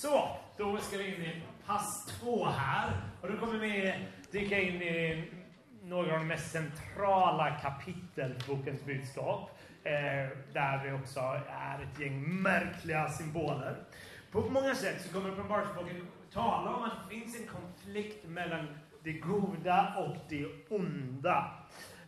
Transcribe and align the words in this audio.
Så, 0.00 0.28
då 0.56 0.78
ska 0.78 0.98
vi 0.98 1.14
in 1.14 1.22
i 1.22 1.42
pass 1.66 2.06
två 2.06 2.44
här. 2.44 2.92
Och 3.20 3.32
då 3.32 3.38
kommer 3.38 3.58
vi 3.58 3.94
dyka 4.30 4.60
in 4.60 4.82
i 4.82 5.24
några 5.82 6.12
av 6.12 6.18
de 6.18 6.26
mest 6.26 6.52
centrala 6.52 7.50
kapitel 7.50 8.30
i 8.30 8.48
bokens 8.48 8.84
budskap. 8.84 9.50
Eh, 9.84 9.92
där 10.52 10.84
vi 10.84 10.92
också 10.92 11.20
är 11.50 11.82
ett 11.82 12.00
gäng 12.00 12.42
märkliga 12.42 13.08
symboler. 13.08 13.76
På 14.32 14.40
många 14.40 14.74
sätt 14.74 15.02
så 15.02 15.14
kommer 15.14 15.30
Uppenbarelseboken 15.30 16.06
tala 16.32 16.74
om 16.74 16.82
att 16.82 16.92
det 17.08 17.14
finns 17.14 17.40
en 17.40 17.46
konflikt 17.46 18.28
mellan 18.28 18.68
det 19.02 19.12
goda 19.12 19.94
och 19.96 20.16
det 20.28 20.46
onda. 20.68 21.50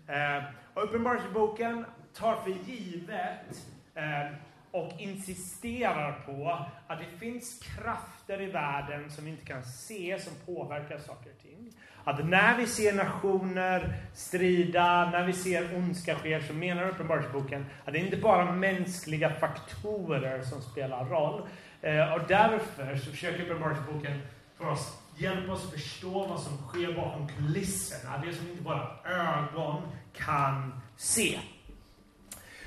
Eh, 0.06 0.44
och 0.74 0.84
Uppenbarelseboken 0.84 1.84
tar 2.14 2.36
för 2.36 2.50
givet 2.50 3.66
eh, 3.94 4.36
och 4.70 4.92
insisterar 4.98 6.12
på 6.26 6.66
att 6.86 6.98
det 6.98 7.18
finns 7.18 7.62
krafter 7.62 8.40
i 8.40 8.46
världen 8.46 9.10
som 9.10 9.24
vi 9.24 9.30
inte 9.30 9.44
kan 9.44 9.64
se 9.64 10.18
som 10.20 10.32
påverkar 10.54 10.98
saker 10.98 11.30
och 11.30 11.42
ting. 11.42 11.72
Att 12.04 12.28
när 12.28 12.56
vi 12.56 12.66
ser 12.66 12.92
nationer 12.92 13.94
strida, 14.14 15.10
när 15.10 15.26
vi 15.26 15.32
ser 15.32 15.76
ondska 15.76 16.14
ske, 16.14 16.42
så 16.42 16.52
menar 16.52 16.88
Uppenbarelseboken 16.88 17.66
att 17.84 17.92
det 17.92 17.98
inte 17.98 18.16
bara 18.16 18.48
är 18.48 18.52
mänskliga 18.52 19.30
faktorer 19.34 20.42
som 20.42 20.62
spelar 20.62 21.04
roll. 21.04 21.42
Eh, 21.82 22.12
och 22.12 22.20
därför 22.28 22.96
så 22.96 23.10
försöker 23.10 23.42
Uppenbarelseboken 23.42 24.20
för 24.58 24.70
oss 24.70 24.98
hjälpa 25.20 25.52
oss 25.52 25.70
förstå 25.70 26.26
vad 26.26 26.40
som 26.40 26.56
sker 26.56 26.92
bakom 26.92 27.28
kulisserna. 27.28 28.22
Det 28.24 28.32
som 28.32 28.48
inte 28.50 28.62
bara 28.62 28.88
ögon 29.04 29.82
kan 30.12 30.82
se. 30.96 31.38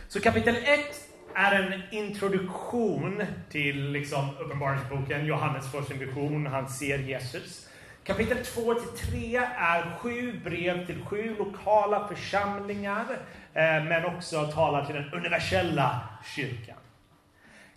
Så 0.08 0.20
kapitel 0.20 0.56
1 0.56 1.13
är 1.36 1.62
en 1.62 1.82
introduktion 1.92 3.24
till 3.50 3.92
liksom, 3.92 4.30
Uppenbarelseboken. 4.40 5.26
Johannes 5.26 5.72
får 5.72 5.82
sin 5.82 6.00
vision, 6.00 6.48
han 6.48 6.70
ser 6.70 7.00
Jesus. 7.00 7.70
Kapitel 8.04 8.46
2 8.46 8.74
till 8.74 9.12
3 9.12 9.36
är 9.58 9.98
sju 9.98 10.40
brev 10.44 10.86
till 10.86 11.06
sju 11.06 11.36
lokala 11.38 12.08
församlingar, 12.08 13.06
eh, 13.54 13.64
men 13.64 14.06
också 14.06 14.44
talar 14.46 14.86
till 14.86 14.96
den 14.96 15.14
universella 15.14 16.02
kyrkan. 16.36 16.78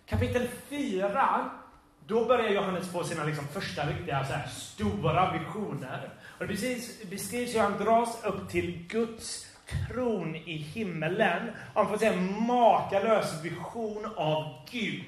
Kapitel 0.05 0.47
4, 0.69 1.49
då 2.07 2.25
börjar 2.25 2.49
Johannes 2.49 2.91
få 2.91 3.03
sina 3.03 3.23
liksom, 3.23 3.47
första 3.47 3.89
riktiga 3.89 4.25
så 4.25 4.33
här, 4.33 4.47
stora 4.47 5.31
visioner. 5.31 6.09
Och 6.39 6.47
det 6.47 6.53
beskrivs 7.09 7.55
hur 7.55 7.59
han 7.59 7.77
dras 7.77 8.23
upp 8.23 8.49
till 8.49 8.85
Guds 8.89 9.46
tron 9.87 10.35
i 10.35 10.57
himmelen. 10.57 11.51
Han 11.73 11.89
får 11.89 11.97
se 11.97 12.05
en 12.05 12.47
makalös 12.47 13.43
vision 13.43 14.05
av 14.15 14.67
Gud. 14.71 15.03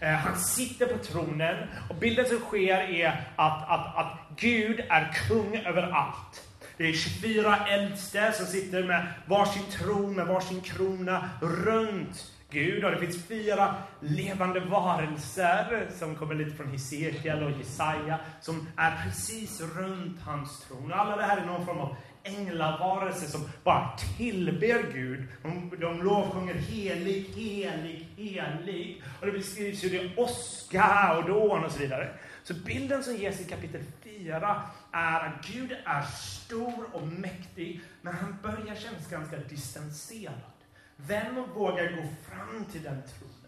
Eh, 0.00 0.08
han 0.08 0.38
sitter 0.38 0.86
på 0.86 0.98
tronen 0.98 1.56
och 1.88 1.96
bilden 1.96 2.26
som 2.26 2.38
sker 2.38 2.76
är 2.76 3.30
att, 3.36 3.68
att, 3.68 3.96
att 3.96 4.18
Gud 4.36 4.80
är 4.88 5.12
kung 5.28 5.56
över 5.56 5.82
allt. 5.82 6.48
Det 6.76 6.88
är 6.88 6.92
24 6.92 7.66
äldste 7.66 8.32
som 8.32 8.46
sitter 8.46 8.84
med 8.84 9.06
varsin 9.26 9.62
tron, 9.70 10.14
med 10.14 10.26
varsin 10.26 10.60
krona 10.60 11.30
runt 11.40 12.32
Gud. 12.50 12.84
Och 12.84 12.90
det 12.90 12.98
finns 12.98 13.26
fyra 13.26 13.74
levande 14.00 14.60
varelser 14.60 15.86
som 15.98 16.14
kommer 16.14 16.34
lite 16.34 16.56
från 16.56 16.70
Hesekiel 16.70 17.42
och 17.42 17.50
Jesaja 17.50 18.18
som 18.40 18.68
är 18.76 19.04
precis 19.04 19.60
runt 19.60 20.20
hans 20.22 20.60
tron. 20.60 20.92
Alla 20.92 21.16
det 21.16 21.22
här 21.22 21.36
är 21.36 21.46
någon 21.46 21.66
form 21.66 21.78
av 21.78 21.96
änglavarelser 22.28 23.26
som 23.26 23.48
bara 23.64 23.96
tillber 24.16 24.92
Gud. 24.92 25.24
De, 25.42 25.72
de 25.80 26.02
lovsjunger 26.02 26.54
helig, 26.54 27.22
helig, 27.22 28.08
helig. 28.16 29.02
Och 29.20 29.26
det 29.26 29.32
beskrivs 29.32 29.84
hur 29.84 29.90
det 29.90 29.98
är 29.98 30.20
åska 30.20 31.16
och 31.18 31.28
dån 31.28 31.64
och 31.64 31.72
så 31.72 31.78
vidare. 31.78 32.08
Så 32.42 32.54
bilden 32.54 33.04
som 33.04 33.16
ges 33.16 33.40
i 33.40 33.44
kapitel 33.44 33.80
4 34.02 34.62
är 34.92 35.20
att 35.20 35.46
Gud 35.46 35.76
är 35.84 36.02
stor 36.02 36.84
och 36.92 37.06
mäktig, 37.06 37.80
men 38.02 38.14
han 38.14 38.36
börjar 38.42 38.76
kännas 38.76 39.10
ganska 39.10 39.36
distanserad. 39.36 40.34
Vem 40.96 41.34
vågar 41.54 41.90
gå 41.96 42.02
fram 42.30 42.64
till 42.64 42.82
den 42.82 43.02
tronen? 43.02 43.38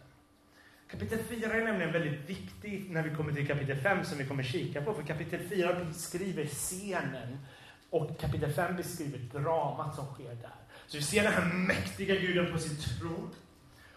Kapitel 0.90 1.18
4 1.18 1.52
är 1.52 1.64
nämligen 1.64 1.92
väldigt 1.92 2.30
viktigt 2.30 2.90
när 2.90 3.02
vi 3.02 3.14
kommer 3.16 3.32
till 3.32 3.46
kapitel 3.46 3.76
5 3.76 4.04
som 4.04 4.18
vi 4.18 4.26
kommer 4.26 4.42
kika 4.42 4.82
på. 4.82 4.94
För 4.94 5.02
kapitel 5.02 5.40
4 5.48 5.84
beskriver 5.84 6.46
scenen 6.46 7.38
och 7.90 8.20
kapitel 8.20 8.52
5 8.52 8.76
beskriver 8.76 9.18
dramat 9.18 9.94
som 9.94 10.06
sker 10.06 10.34
där. 10.34 10.50
Så 10.86 10.96
vi 10.96 11.02
ser 11.02 11.22
den 11.22 11.32
här 11.32 11.44
mäktiga 11.54 12.14
guden 12.14 12.52
på 12.52 12.58
sin 12.58 12.76
tron. 12.76 13.30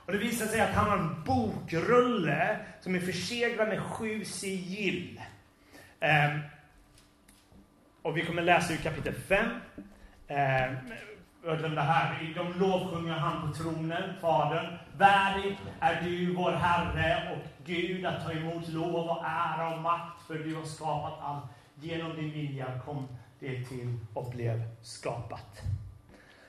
Och 0.06 0.12
det 0.12 0.18
visar 0.18 0.46
sig 0.46 0.62
att 0.62 0.76
han 0.76 0.90
har 0.90 0.98
en 0.98 1.24
bokrulle 1.24 2.60
som 2.82 2.96
är 2.96 3.00
förseglad 3.00 3.68
med 3.68 3.84
sju 3.84 4.26
sigill. 4.26 5.22
Um, 6.02 6.42
och 8.02 8.18
vi 8.18 8.26
kommer 8.26 8.42
läsa 8.42 8.74
ur 8.74 8.78
kapitel 8.78 9.14
5. 9.14 9.46
Jag 11.46 11.60
glömde 11.60 11.82
här, 11.82 12.34
de 12.36 12.60
lovsjunger 12.60 13.14
han 13.14 13.48
på 13.48 13.58
tronen, 13.58 14.14
Fadern. 14.22 14.78
Värdig 14.98 15.58
är 15.80 16.02
du, 16.02 16.34
vår 16.34 16.52
Herre 16.52 17.32
och 17.34 17.66
Gud, 17.66 18.06
att 18.06 18.26
ta 18.26 18.32
emot 18.32 18.68
lov 18.68 19.10
och 19.10 19.26
ära 19.26 19.76
och 19.76 19.82
makt, 19.82 20.28
för 20.28 20.36
du 20.36 20.56
har 20.56 20.66
skapat 20.66 21.20
allt. 21.22 21.44
Genom 21.76 22.16
din 22.16 22.32
vilja 22.32 22.80
kom 22.86 23.08
det 23.44 23.66
till 23.66 23.98
och 24.14 24.32
blev 24.32 24.62
skapat. 24.82 25.62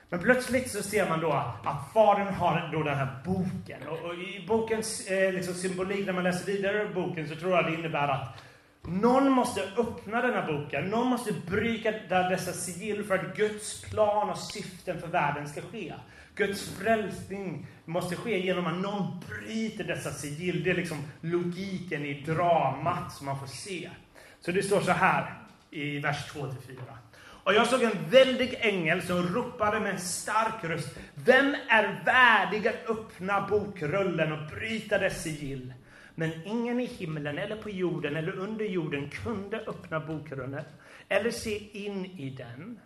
Men 0.09 0.19
plötsligt 0.19 0.71
så 0.71 0.83
ser 0.83 1.09
man 1.09 1.19
då 1.19 1.31
att 1.31 1.93
Fadern 1.93 2.33
har 2.33 2.69
då 2.73 2.83
den 2.83 2.97
här 2.97 3.17
boken. 3.25 3.87
Och, 3.87 3.99
och 3.99 4.15
i 4.15 4.45
bokens 4.47 5.07
eh, 5.07 5.33
liksom 5.33 5.53
symbolik, 5.53 6.05
när 6.05 6.13
man 6.13 6.23
läser 6.23 6.45
vidare 6.45 6.83
i 6.83 6.93
boken, 6.93 7.29
så 7.29 7.35
tror 7.35 7.51
jag 7.51 7.65
det 7.65 7.73
innebär 7.73 8.07
att 8.07 8.43
någon 8.81 9.31
måste 9.31 9.61
öppna 9.77 10.21
den 10.21 10.33
här 10.33 10.53
boken. 10.53 10.85
Någon 10.85 11.07
måste 11.07 11.33
bryta 11.33 12.29
dessa 12.29 12.53
sigill 12.53 13.03
för 13.03 13.15
att 13.15 13.37
Guds 13.37 13.81
plan 13.81 14.29
och 14.29 14.37
syften 14.37 15.01
för 15.01 15.07
världen 15.07 15.49
ska 15.49 15.61
ske. 15.61 15.93
Guds 16.35 16.69
frälsning 16.69 17.67
måste 17.85 18.15
ske 18.15 18.39
genom 18.39 18.67
att 18.67 18.81
någon 18.81 19.19
bryter 19.29 19.83
dessa 19.83 20.11
sigill. 20.11 20.63
Det 20.63 20.69
är 20.69 20.75
liksom 20.75 20.97
logiken 21.21 22.05
i 22.05 22.21
dramat 22.21 23.13
som 23.13 23.25
man 23.25 23.39
får 23.39 23.47
se. 23.47 23.89
Så 24.41 24.51
det 24.51 24.63
står 24.63 24.81
så 24.81 24.91
här 24.91 25.44
i 25.75 25.99
vers 25.99 26.31
2-4. 26.31 26.51
Och 27.43 27.53
jag 27.53 27.67
såg 27.67 27.83
en 27.83 28.09
väldig 28.09 28.57
ängel 28.59 29.01
som 29.01 29.27
ropade 29.27 29.79
med 29.79 29.91
en 29.91 29.99
stark 29.99 30.63
röst. 30.63 30.99
Vem 31.15 31.55
är 31.69 32.03
värdig 32.05 32.67
att 32.67 32.89
öppna 32.89 33.47
bokrullen 33.47 34.31
och 34.31 34.47
bryta 34.47 34.97
dess 34.97 35.23
sigill? 35.23 35.73
Men 36.15 36.31
ingen 36.45 36.79
i 36.79 36.85
himlen 36.85 37.37
eller 37.37 37.55
på 37.55 37.69
jorden 37.69 38.15
eller 38.15 38.39
under 38.39 38.65
jorden 38.65 39.09
kunde 39.09 39.57
öppna 39.57 39.99
bokrullen 39.99 40.63
eller 41.09 41.31
se 41.31 41.85
in 41.85 42.05
i 42.05 42.29
den. 42.29 42.79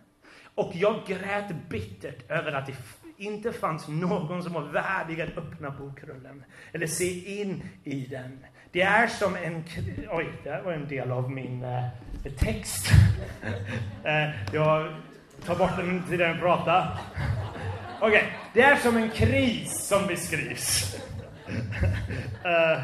Och 0.54 0.72
jag 0.74 1.06
grät 1.06 1.68
bittert 1.68 2.30
över 2.30 2.52
att 2.52 2.66
det 2.66 2.76
inte 3.20 3.52
fanns 3.52 3.88
någon 3.88 4.42
som 4.42 4.52
var 4.52 4.62
värdig 4.62 5.20
att 5.20 5.38
öppna 5.38 5.70
bokrullen 5.70 6.44
eller 6.72 6.86
se 6.86 7.40
in 7.40 7.62
i 7.84 8.06
den. 8.06 8.46
Det 8.72 8.82
är 8.82 9.06
som 9.06 9.36
en... 9.36 9.64
Oj, 10.10 10.32
det 10.44 10.62
var 10.64 10.72
en 10.72 10.88
del 10.88 11.10
av 11.10 11.30
min 11.30 11.64
eh, 11.64 12.32
text. 12.38 12.90
eh, 14.04 14.54
jag 14.54 14.94
tar 15.44 15.56
bort 15.56 15.76
den 15.76 16.02
till 16.08 16.18
den 16.18 16.38
prata. 16.38 16.98
Okej, 18.00 18.08
okay. 18.08 18.32
det 18.54 18.62
är 18.62 18.76
som 18.76 18.96
en 18.96 19.10
kris 19.10 19.86
som 19.86 20.06
beskrivs. 20.06 20.94
eh, 22.44 22.82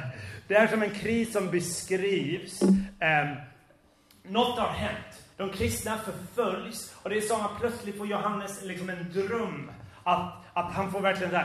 det 0.48 0.54
är 0.54 0.66
som 0.66 0.82
en 0.82 0.90
kris 0.90 1.32
som 1.32 1.50
beskrivs. 1.50 2.62
Eh, 3.00 3.28
något 4.22 4.58
har 4.58 4.72
hänt. 4.72 5.22
De 5.36 5.50
kristna 5.50 5.98
förföljs 5.98 6.94
och 7.02 7.10
det 7.10 7.16
är 7.16 7.20
som 7.20 7.40
att 7.40 7.60
plötsligt 7.60 7.98
får 7.98 8.06
Johannes 8.06 8.64
liksom 8.64 8.90
en 8.90 9.12
dröm. 9.12 9.70
Att, 10.06 10.32
att 10.52 10.72
han 10.72 10.92
får 10.92 11.00
verkligen 11.00 11.30
så 11.30 11.40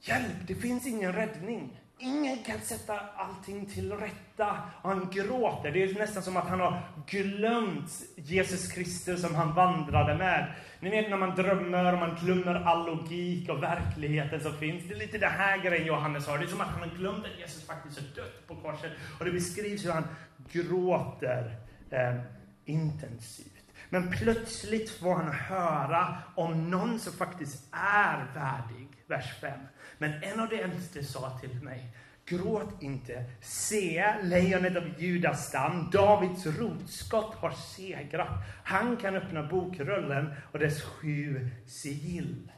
Hjälp, 0.00 0.46
det 0.46 0.54
finns 0.54 0.86
ingen 0.86 1.12
räddning. 1.12 1.80
Ingen 1.98 2.38
kan 2.38 2.60
sätta 2.60 3.00
allting 3.16 3.66
till 3.66 3.92
rätta. 3.92 4.58
Och 4.82 4.90
han 4.90 5.10
gråter. 5.10 5.70
Det 5.70 5.82
är 5.82 5.94
nästan 5.94 6.22
som 6.22 6.36
att 6.36 6.48
han 6.48 6.60
har 6.60 6.82
glömt 7.06 7.90
Jesus 8.16 8.72
Kristus 8.72 9.22
som 9.22 9.34
han 9.34 9.54
vandrade 9.54 10.14
med. 10.14 10.54
Ni 10.80 10.90
vet 10.90 11.10
när 11.10 11.16
man 11.16 11.34
drömmer 11.34 11.92
och 11.92 11.98
man 11.98 12.16
glömmer 12.22 12.54
all 12.54 12.86
logik 12.86 13.48
och 13.48 13.62
verkligheten 13.62 14.40
som 14.40 14.52
finns. 14.52 14.88
Det 14.88 14.94
är 14.94 14.98
lite 14.98 15.18
det 15.18 15.26
här 15.26 15.58
grejen 15.58 15.86
Johannes 15.86 16.26
har. 16.26 16.38
Det 16.38 16.44
är 16.44 16.48
som 16.48 16.60
att 16.60 16.68
han 16.68 16.80
har 16.80 16.96
glömt 16.96 17.24
att 17.24 17.38
Jesus 17.38 17.66
faktiskt 17.66 17.98
är 17.98 18.22
dött 18.22 18.46
på 18.46 18.54
korset. 18.54 18.92
Och 19.18 19.24
det 19.24 19.30
beskrivs 19.30 19.84
hur 19.84 19.92
han 19.92 20.04
gråter 20.52 21.56
eh, 21.90 22.14
intensivt. 22.64 23.55
Men 23.88 24.10
plötsligt 24.10 24.90
får 24.90 25.14
han 25.14 25.32
höra 25.32 26.16
om 26.34 26.70
någon 26.70 26.98
som 26.98 27.12
faktiskt 27.12 27.64
är 27.72 28.26
värdig. 28.34 28.88
Vers 29.06 29.40
5. 29.40 29.60
Men 29.98 30.22
en 30.22 30.40
av 30.40 30.48
de 30.48 30.56
äldste 30.62 31.04
sa 31.04 31.38
till 31.38 31.62
mig, 31.62 31.96
gråt 32.26 32.82
inte. 32.82 33.24
Se, 33.40 34.14
lejonet 34.22 34.76
av 34.76 34.84
Judas 34.98 35.48
stam, 35.48 35.90
Davids 35.90 36.46
rotskott 36.46 37.34
har 37.34 37.50
segrat. 37.50 38.28
Han 38.64 38.96
kan 38.96 39.14
öppna 39.14 39.42
bokrullen 39.42 40.34
och 40.52 40.58
dess 40.58 40.82
sju 40.82 41.50
sigill. 41.66 42.52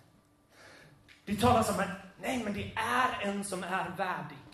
Det 1.24 1.36
talas 1.36 1.68
om 1.68 1.80
att, 1.80 1.88
nej 2.20 2.42
men 2.44 2.52
det 2.52 2.72
är 2.74 3.28
en 3.28 3.44
som 3.44 3.62
är 3.62 3.96
värdig. 3.96 4.47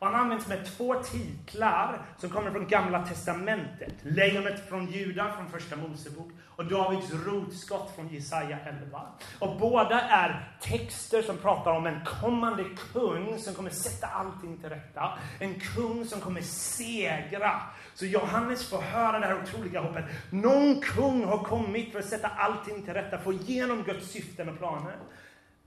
Och 0.00 0.06
han 0.06 0.20
används 0.20 0.48
med 0.48 0.66
två 0.76 0.94
titlar 0.94 2.02
som 2.18 2.30
kommer 2.30 2.50
från 2.50 2.68
Gamla 2.68 3.06
Testamentet. 3.06 3.94
Lejonet 4.02 4.68
från 4.68 4.86
Juda 4.86 5.32
från 5.32 5.50
Första 5.50 5.76
Mosebok 5.76 6.28
och 6.46 6.64
Davids 6.64 7.12
rotskott 7.12 7.94
från 7.94 8.08
Jesaja 8.08 8.58
11. 8.64 9.02
Och 9.38 9.58
båda 9.60 10.00
är 10.00 10.58
texter 10.60 11.22
som 11.22 11.38
pratar 11.38 11.70
om 11.70 11.86
en 11.86 12.04
kommande 12.04 12.64
kung 12.92 13.38
som 13.38 13.54
kommer 13.54 13.70
sätta 13.70 14.06
allting 14.06 14.58
till 14.58 14.68
rätta. 14.68 15.18
En 15.38 15.60
kung 15.60 16.04
som 16.04 16.20
kommer 16.20 16.40
segra. 16.40 17.62
Så 17.94 18.06
Johannes 18.06 18.70
får 18.70 18.80
höra 18.80 19.18
det 19.18 19.26
här 19.26 19.42
otroliga 19.42 19.80
hoppet. 19.80 20.04
Någon 20.30 20.80
kung 20.80 21.24
har 21.24 21.38
kommit 21.38 21.92
för 21.92 21.98
att 21.98 22.08
sätta 22.08 22.28
allting 22.28 22.82
till 22.82 22.94
rätta, 22.94 23.18
få 23.18 23.32
igenom 23.32 23.82
Guds 23.82 24.10
syften 24.10 24.48
och 24.48 24.58
planer. 24.58 24.96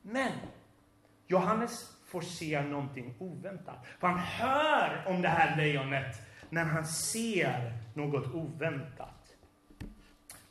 Men 0.02 0.32
Johannes 1.28 1.93
får 2.14 2.22
se 2.22 2.62
någonting 2.62 3.16
oväntat. 3.20 3.86
För 4.00 4.08
han 4.08 4.20
hör 4.20 5.04
om 5.06 5.22
det 5.22 5.28
här 5.28 5.58
lejonet 5.58 6.22
när 6.50 6.64
han 6.64 6.86
ser 6.86 7.74
något 7.94 8.34
oväntat. 8.34 9.34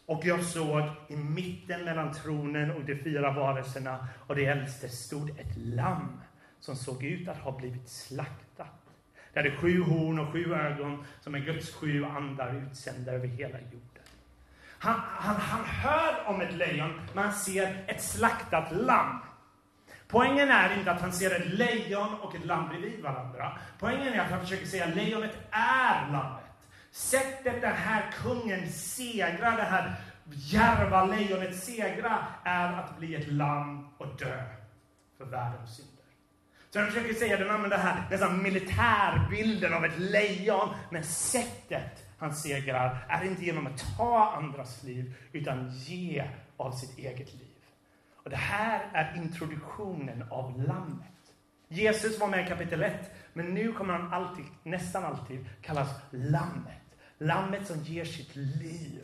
Och 0.07 0.25
jag 0.25 0.45
såg 0.45 0.83
i 1.09 1.17
mitten 1.17 1.85
mellan 1.85 2.13
tronen 2.13 2.71
och 2.71 2.85
de 2.85 2.97
fyra 2.97 3.33
varelserna 3.33 4.09
och 4.27 4.37
de 4.37 4.47
äldste 4.47 4.89
stod 4.89 5.31
ett 5.31 5.57
lamm 5.57 6.21
som 6.61 6.77
såg 6.77 7.05
ut 7.05 7.29
att 7.29 7.39
ha 7.39 7.59
blivit 7.59 7.89
slaktat. 7.89 8.83
Det 9.33 9.41
hade 9.41 9.57
sju 9.57 9.83
horn 9.83 10.19
och 10.19 10.33
sju 10.33 10.55
ögon 10.55 11.05
som 11.21 11.35
är 11.35 11.39
Guds 11.39 11.75
sju 11.75 12.05
andar 12.05 12.55
utsända 12.55 13.13
över 13.13 13.27
hela 13.27 13.61
jorden. 13.61 14.03
Han, 14.79 15.01
han, 15.01 15.37
han 15.37 15.65
hör 15.65 16.27
om 16.27 16.41
ett 16.41 16.55
lejon, 16.55 17.01
men 17.15 17.25
han 17.25 17.33
ser 17.33 17.85
ett 17.87 18.03
slaktat 18.03 18.73
lamm. 18.73 19.19
Poängen 20.13 20.51
är 20.51 20.79
inte 20.79 20.91
att 20.91 21.01
han 21.01 21.13
ser 21.13 21.41
ett 21.41 21.47
lejon 21.47 22.15
och 22.15 22.35
ett 22.35 22.45
lamm 22.45 22.69
bredvid 22.69 23.03
varandra. 23.03 23.59
Poängen 23.79 24.13
är 24.13 24.21
att 24.21 24.31
han 24.31 24.41
försöker 24.41 24.67
säga 24.67 24.85
att 24.85 24.97
lejonet 24.97 25.37
är 25.51 26.13
lammet. 26.13 26.45
Sättet 26.91 27.61
den 27.61 27.77
här 27.77 28.11
kungen 28.23 28.73
segrar, 28.73 29.57
det 29.57 29.63
här 29.63 29.95
järva 30.25 31.05
lejonet 31.05 31.57
segra, 31.57 32.27
är 32.45 32.73
att 32.73 32.99
bli 32.99 33.15
ett 33.15 33.33
lamm 33.33 33.89
och 33.99 34.07
dö 34.19 34.43
för 35.19 35.25
världens 35.25 35.77
synder. 35.77 36.05
Så 36.71 36.79
han 36.79 36.89
försöker 36.89 37.15
säga, 37.15 37.37
den 37.37 37.51
använder 37.51 37.79
här 37.79 38.03
nästan 38.11 38.43
militärbilden 38.43 39.75
av 39.75 39.85
ett 39.85 39.99
lejon, 39.99 40.69
men 40.91 41.05
sättet 41.05 42.17
han 42.19 42.35
segrar 42.35 43.07
är 43.09 43.25
inte 43.25 43.45
genom 43.45 43.67
att 43.67 43.97
ta 43.97 44.33
andras 44.37 44.83
liv, 44.83 45.15
utan 45.33 45.71
ge 45.71 46.25
av 46.57 46.73
sitt 46.73 46.99
eget 46.99 47.35
liv. 47.35 47.52
Och 48.25 48.31
det 48.31 48.37
här 48.37 48.91
är 48.93 49.17
introduktionen 49.17 50.25
av 50.31 50.63
lammet. 50.63 51.07
Jesus 51.69 52.21
var 52.21 52.29
med 52.29 52.45
i 52.45 52.49
kapitel 52.49 52.83
1, 52.83 53.11
men 53.33 53.55
nu 53.55 53.73
kommer 53.73 53.95
han 53.95 54.13
alltid, 54.13 54.45
nästan 54.63 55.05
alltid 55.05 55.47
kallas 55.63 55.89
lammet. 56.11 56.83
Lammet 57.19 57.67
som 57.67 57.79
ger 57.79 58.05
sitt 58.05 58.37
liv. 58.37 59.03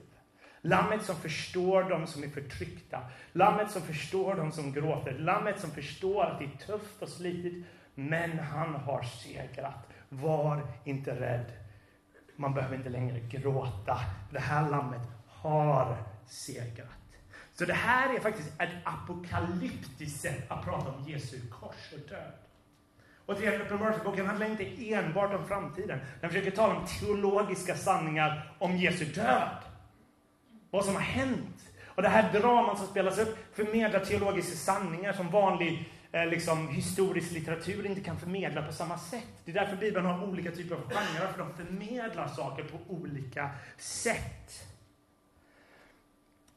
Lammet 0.60 1.02
som 1.02 1.16
förstår 1.16 1.82
de 1.82 2.06
som 2.06 2.22
är 2.22 2.28
förtryckta. 2.28 3.00
Lammet 3.32 3.70
som 3.70 3.82
förstår 3.82 4.34
de 4.34 4.52
som 4.52 4.72
gråter. 4.72 5.18
Lammet 5.18 5.60
som 5.60 5.70
förstår 5.70 6.24
att 6.24 6.38
det 6.38 6.44
är 6.44 6.66
tufft 6.66 7.02
och 7.02 7.08
slitigt, 7.08 7.66
men 7.94 8.38
han 8.38 8.74
har 8.74 9.02
segrat. 9.02 9.88
Var 10.08 10.66
inte 10.84 11.20
rädd. 11.20 11.52
Man 12.36 12.54
behöver 12.54 12.76
inte 12.76 12.88
längre 12.88 13.20
gråta. 13.20 14.00
Det 14.32 14.40
här 14.40 14.70
lammet 14.70 15.08
har 15.26 15.96
segrat. 16.26 16.97
Så 17.58 17.64
det 17.64 17.72
här 17.72 18.14
är 18.14 18.20
faktiskt 18.20 18.48
ett 18.58 18.70
apokalyptiskt 18.84 20.20
sätt 20.20 20.50
att 20.50 20.64
prata 20.64 20.88
om 20.88 21.08
Jesu 21.08 21.36
kors 21.50 21.92
och 21.92 22.08
död. 22.08 22.32
Och 23.26 23.60
Uppenbarelseboken 23.64 24.26
handlar 24.26 24.50
inte 24.50 24.94
enbart 24.94 25.34
om 25.34 25.48
framtiden. 25.48 25.98
Den 26.20 26.30
försöker 26.30 26.50
tala 26.50 26.76
om 26.76 26.86
teologiska 26.86 27.76
sanningar 27.76 28.54
om 28.58 28.76
Jesu 28.76 29.04
död. 29.04 29.56
Vad 30.70 30.84
som 30.84 30.94
har 30.94 31.02
hänt. 31.02 31.68
Och 31.84 32.02
det 32.02 32.08
här 32.08 32.32
dramat 32.32 32.78
som 32.78 32.86
spelas 32.86 33.18
upp 33.18 33.38
förmedlar 33.52 34.00
teologiska 34.00 34.56
sanningar 34.56 35.12
som 35.12 35.30
vanlig 35.30 35.92
eh, 36.12 36.26
liksom, 36.26 36.68
historisk 36.68 37.32
litteratur 37.32 37.86
inte 37.86 38.00
kan 38.00 38.18
förmedla 38.18 38.62
på 38.62 38.72
samma 38.72 38.98
sätt. 38.98 39.42
Det 39.44 39.50
är 39.50 39.54
därför 39.54 39.76
Bibeln 39.76 40.06
har 40.06 40.24
olika 40.24 40.50
typer 40.50 40.74
av 40.74 40.82
genrer, 40.82 41.32
för 41.32 41.38
de 41.38 41.54
förmedlar 41.54 42.28
saker 42.28 42.64
på 42.64 42.94
olika 42.94 43.50
sätt. 43.78 44.77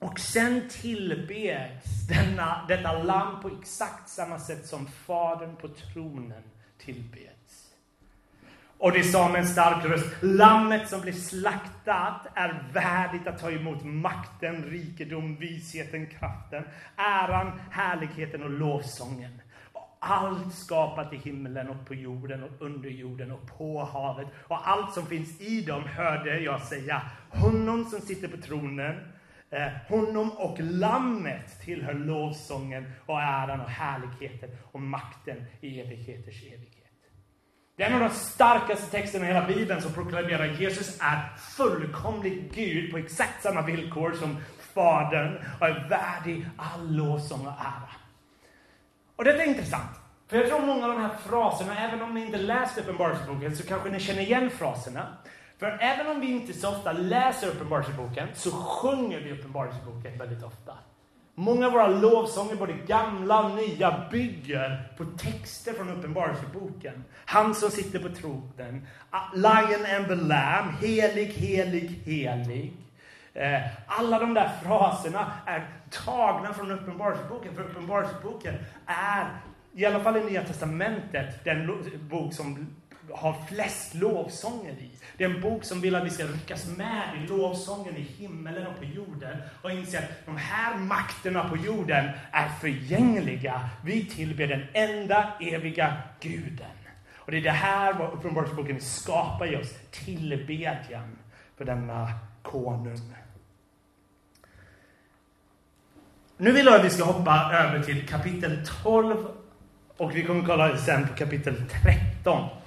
Och 0.01 0.19
sen 0.19 0.69
tillbeds 0.69 2.07
denna, 2.07 2.65
detta 2.67 3.03
lamm 3.03 3.41
på 3.41 3.49
exakt 3.61 4.09
samma 4.09 4.39
sätt 4.39 4.65
som 4.65 4.87
Fadern 4.87 5.55
på 5.55 5.67
tronen 5.67 6.43
tillbeds. 6.77 7.73
Och 8.77 8.91
det 8.91 9.03
sa 9.03 9.29
med 9.29 9.41
en 9.41 9.47
stark 9.47 9.85
röst, 9.85 10.15
lammet 10.21 10.89
som 10.89 11.01
blir 11.01 11.13
slaktat 11.13 12.27
är 12.35 12.69
värdigt 12.73 13.27
att 13.27 13.39
ta 13.39 13.51
emot 13.51 13.83
makten, 13.83 14.63
rikedom, 14.63 15.35
visheten, 15.35 16.07
kraften, 16.07 16.63
äran, 16.95 17.59
härligheten 17.71 18.43
och 18.43 18.49
lovsången. 18.49 19.41
Och 19.73 19.97
allt 19.99 20.53
skapat 20.55 21.13
i 21.13 21.17
himlen 21.17 21.69
och 21.69 21.87
på 21.87 21.93
jorden 21.93 22.43
och 22.43 22.51
under 22.59 22.89
jorden 22.89 23.31
och 23.31 23.57
på 23.57 23.83
havet 23.83 24.27
och 24.47 24.69
allt 24.69 24.93
som 24.93 25.05
finns 25.05 25.41
i 25.41 25.61
dem 25.61 25.83
hörde 25.83 26.39
jag 26.39 26.61
säga, 26.61 27.01
honom 27.29 27.85
som 27.85 28.01
sitter 28.01 28.27
på 28.27 28.37
tronen 28.37 28.95
Eh, 29.51 29.67
honom 29.87 30.31
och 30.31 30.57
lammet 30.59 31.61
tillhör 31.65 31.93
lovsången 31.93 32.91
och 33.05 33.21
äran 33.21 33.61
och 33.61 33.69
härligheten 33.69 34.49
och 34.71 34.81
makten 34.81 35.45
i 35.61 35.79
evigheters 35.79 36.43
evighet. 36.43 36.81
Det 37.77 37.83
är 37.83 37.87
en 37.87 37.93
av 37.93 38.09
de 38.09 38.15
starkaste 38.15 38.91
texterna 38.91 39.25
i 39.25 39.27
hela 39.27 39.47
Bibeln 39.47 39.81
som 39.81 39.93
proklamerar 39.93 40.49
att 40.49 40.59
Jesus 40.59 40.97
är 41.01 41.37
fullkomlig 41.37 42.51
Gud 42.53 42.91
på 42.91 42.97
exakt 42.97 43.43
samma 43.43 43.61
villkor 43.61 44.13
som 44.13 44.37
Fadern 44.73 45.45
och 45.59 45.67
är 45.67 45.89
värdig 45.89 46.49
all 46.57 46.95
lovsång 46.95 47.47
och 47.47 47.53
ära. 47.53 47.89
Och 49.15 49.23
detta 49.23 49.43
är 49.43 49.47
intressant. 49.47 49.91
För 50.27 50.37
jag 50.37 50.47
tror 50.47 50.59
många 50.59 50.85
av 50.85 50.91
de 50.91 51.01
här 51.01 51.15
fraserna, 51.29 51.77
även 51.77 52.01
om 52.01 52.13
ni 52.13 52.25
inte 52.25 52.37
läst 52.37 52.77
Uppenbarelseboken, 52.77 53.55
så 53.55 53.67
kanske 53.67 53.89
ni 53.89 53.99
känner 53.99 54.21
igen 54.21 54.49
fraserna. 54.49 55.17
För 55.61 55.77
även 55.81 56.07
om 56.07 56.19
vi 56.19 56.31
inte 56.31 56.53
så 56.53 56.69
ofta 56.69 56.91
läser 56.91 57.47
Uppenbarelseboken 57.47 58.27
så 58.33 58.51
sjunger 58.51 59.19
vi 59.19 59.31
Uppenbarelseboken 59.31 60.17
väldigt 60.17 60.43
ofta. 60.43 60.73
Många 61.35 61.65
av 61.65 61.71
våra 61.71 61.87
lovsånger, 61.87 62.55
både 62.55 62.73
gamla 62.73 63.43
och 63.43 63.55
nya, 63.55 64.05
bygger 64.11 64.93
på 64.97 65.05
texter 65.05 65.73
från 65.73 65.89
Uppenbarelseboken. 65.89 67.03
Han 67.25 67.55
som 67.55 67.71
sitter 67.71 67.99
på 67.99 68.09
tronen, 68.09 68.87
Lion 69.33 69.85
and 69.97 70.07
the 70.07 70.15
Lamb, 70.15 70.71
helig, 70.81 71.25
helig, 71.25 72.01
helig. 72.05 72.73
Eh, 73.33 73.61
alla 73.87 74.19
de 74.19 74.33
där 74.33 74.51
fraserna 74.63 75.31
är 75.45 75.67
tagna 76.05 76.53
från 76.53 76.71
Uppenbarelseboken, 76.71 77.55
för 77.55 77.61
Uppenbarelseboken 77.61 78.55
är, 78.85 79.25
i 79.73 79.85
alla 79.85 79.99
fall 79.99 80.17
i 80.17 80.23
Nya 80.23 80.43
Testamentet, 80.43 81.43
den 81.43 81.83
bok 82.09 82.33
som 82.33 82.67
har 83.09 83.35
flest 83.49 83.95
lovsånger 83.95 84.71
i. 84.71 84.89
Det 85.17 85.23
är 85.23 85.29
en 85.29 85.41
bok 85.41 85.63
som 85.63 85.81
vill 85.81 85.95
att 85.95 86.05
vi 86.05 86.09
ska 86.09 86.23
ryckas 86.23 86.67
med 86.77 87.03
i 87.23 87.27
lovsången 87.27 87.97
i 87.97 88.01
himmelen 88.01 88.67
och 88.67 88.77
på 88.77 88.85
jorden 88.85 89.37
och 89.61 89.71
inse 89.71 89.99
att 89.99 90.25
de 90.25 90.37
här 90.37 90.77
makterna 90.77 91.49
på 91.49 91.57
jorden 91.57 92.09
är 92.31 92.49
förgängliga. 92.49 93.69
Vi 93.83 94.05
tillber 94.05 94.47
den 94.47 94.63
enda 94.73 95.33
eviga 95.39 95.97
guden. 96.19 96.67
Och 97.15 97.31
det 97.31 97.37
är 97.37 97.41
det 97.41 97.51
här 97.51 97.93
vad 97.93 98.13
Uppenbarelseboken 98.13 98.81
skapar 98.81 99.53
i 99.53 99.55
oss, 99.55 99.73
tillbedjan 99.91 101.17
för 101.57 101.65
denna 101.65 102.11
konung. 102.41 103.15
Nu 106.37 106.51
vill 106.51 106.65
jag 106.65 106.75
att 106.75 106.85
vi 106.85 106.89
ska 106.89 107.03
hoppa 107.03 107.51
över 107.53 107.83
till 107.83 108.07
kapitel 108.07 108.65
12 108.83 109.27
och 109.97 110.15
vi 110.15 110.23
kommer 110.23 110.45
kolla 110.45 110.77
sen 110.77 111.07
på 111.07 111.13
kapitel 111.13 111.55
13. 112.23 112.60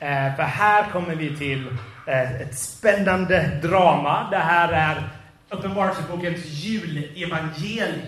Eh, 0.00 0.36
för 0.36 0.42
här 0.42 0.90
kommer 0.90 1.14
vi 1.14 1.36
till 1.36 1.66
eh, 2.06 2.40
ett 2.40 2.58
spännande 2.58 3.58
drama. 3.62 4.30
Det 4.30 4.36
här 4.36 4.72
är 4.72 5.08
Uppenbarelsebokens 5.50 6.44
julevangelium. 6.44 8.00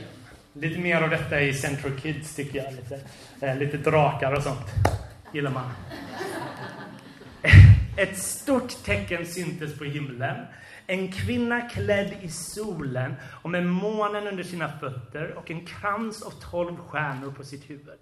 Lite 0.52 0.78
mer 0.78 1.02
av 1.02 1.11
detta 1.11 1.40
i 1.40 1.54
Central 1.54 2.00
Kids 2.00 2.35
tycker 2.35 2.64
jag. 2.64 2.73
Lite, 2.73 3.00
eh, 3.40 3.56
lite 3.56 3.76
drakar 3.76 4.32
och 4.32 4.42
sånt 4.42 4.66
gillar 5.32 5.50
man. 5.50 5.70
Ett 7.97 8.18
stort 8.18 8.85
tecken 8.85 9.26
syntes 9.26 9.78
på 9.78 9.85
himlen. 9.85 10.37
En 10.87 11.12
kvinna 11.12 11.61
klädd 11.61 12.12
i 12.23 12.28
solen 12.28 13.14
och 13.42 13.50
med 13.50 13.66
månen 13.66 14.26
under 14.26 14.42
sina 14.44 14.68
fötter 14.78 15.35
och 15.37 15.50
en 15.50 15.66
krans 15.66 16.23
av 16.23 16.30
tolv 16.30 16.76
stjärnor 16.76 17.32
på 17.32 17.44
sitt 17.44 17.70
huvud. 17.70 17.99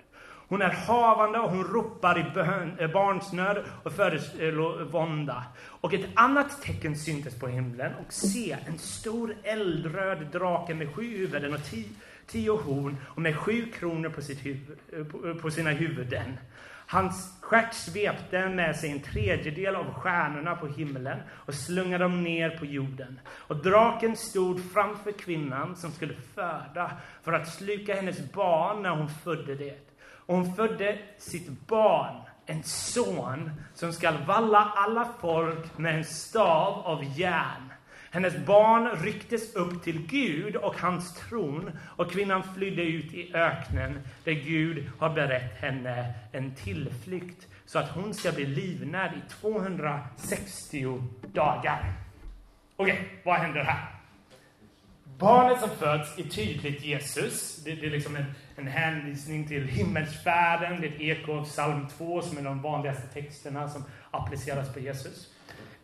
Hon 0.49 0.63
är 0.63 0.71
havande 0.71 1.39
och 1.39 1.51
hon 1.51 1.65
ropar 1.65 2.19
i 2.19 2.31
bön, 2.35 2.79
eh, 2.79 2.91
barnsnöd 2.91 3.65
och 3.83 3.93
föreslår 3.93 4.85
vånda. 4.85 5.45
Och 5.81 5.95
ett 5.95 6.07
annat 6.15 6.63
tecken 6.63 6.97
syntes 6.97 7.39
på 7.39 7.49
himlen 7.49 7.93
och 8.07 8.13
se, 8.13 8.57
en 8.67 8.79
stor 8.79 9.37
eldröd 9.43 10.27
drake 10.33 10.75
med 10.75 10.95
sju 10.95 11.17
huvuden 11.19 11.55
och 11.55 11.65
tio, 11.65 11.89
tio 12.27 12.51
horn 12.51 12.97
och 13.05 13.23
med 13.23 13.37
sju 13.37 13.67
kronor 13.73 14.09
på, 14.09 14.23
sitt 14.23 14.47
huvud, 14.47 14.79
eh, 14.93 15.05
på, 15.05 15.29
eh, 15.29 15.35
på 15.35 15.51
sina 15.51 15.71
huvuden. 15.71 16.39
Hans 16.87 17.39
stjärt 17.41 17.75
svepte 17.75 18.49
med 18.49 18.77
sig 18.77 18.91
en 18.91 19.01
tredjedel 19.01 19.77
av 19.77 19.95
stjärnorna 19.95 20.57
på 20.57 20.67
himlen 20.67 21.19
och 21.31 21.55
slungade 21.55 22.05
dem 22.05 22.23
ner 22.23 22.51
på 22.51 22.65
jorden. 22.67 23.21
Och 23.31 23.57
draken 23.57 24.17
stod 24.17 24.73
framför 24.73 25.13
kvinnan 25.13 25.77
som 25.77 25.93
skulle 25.93 26.15
föda 26.35 26.91
för 27.23 27.33
att 27.33 27.49
sluka 27.49 27.95
hennes 27.95 28.33
barn 28.33 28.83
när 28.83 28.91
hon 28.91 29.09
födde 29.09 29.55
det. 29.55 29.88
Och 30.29 30.37
hon 30.37 30.55
födde 30.55 30.99
sitt 31.19 31.67
barn, 31.67 32.17
en 32.47 32.63
son, 32.63 33.51
som 33.75 33.93
skall 33.93 34.25
valla 34.27 34.73
alla 34.77 35.09
folk 35.21 35.79
med 35.79 35.95
en 35.95 36.05
stav 36.05 36.87
av 36.87 37.05
järn. 37.19 37.73
Hennes 38.11 38.47
barn 38.47 38.91
rycktes 39.03 39.55
upp 39.55 39.83
till 39.83 40.07
Gud 40.07 40.57
och 40.57 40.81
hans 40.81 41.15
tron 41.15 41.79
och 41.97 42.13
kvinnan 42.13 42.43
flydde 42.55 42.83
ut 42.83 43.15
i 43.15 43.35
öknen 43.35 44.01
där 44.25 44.33
Gud 44.33 44.91
har 44.99 45.11
berett 45.11 45.61
henne 45.61 46.15
en 46.33 46.55
tillflykt 46.55 47.47
så 47.67 47.79
att 47.79 47.91
hon 47.91 48.15
ska 48.15 48.33
bli 48.33 48.47
livnärd 48.47 49.13
i 49.17 49.31
260 49.31 51.03
dagar. 51.33 51.93
Okej, 52.77 52.93
okay, 52.93 53.07
vad 53.25 53.37
händer 53.37 53.63
här? 53.63 53.98
Barnet 55.19 55.61
som 55.61 55.71
föds 55.71 56.19
är 56.19 56.23
tydligt 56.23 56.85
Jesus. 56.85 57.57
Det, 57.65 57.75
det 57.75 57.87
är 57.87 57.91
liksom 57.91 58.17
en, 58.17 58.25
en 58.57 58.67
hänvisning 58.67 59.49
till 59.49 59.69
himmelsfärden. 59.69 60.81
Det 60.81 60.87
är 60.87 60.93
ett 60.93 61.01
eko 61.01 61.33
av 61.33 61.45
psalm 61.45 61.87
2 61.99 62.23
som 62.23 62.39
är 62.39 62.43
de 62.43 62.63
vanligaste 62.63 63.07
texterna 63.07 63.69
som 63.69 63.85
appliceras 64.11 64.73
på 64.73 64.81
Jesus. 64.81 65.35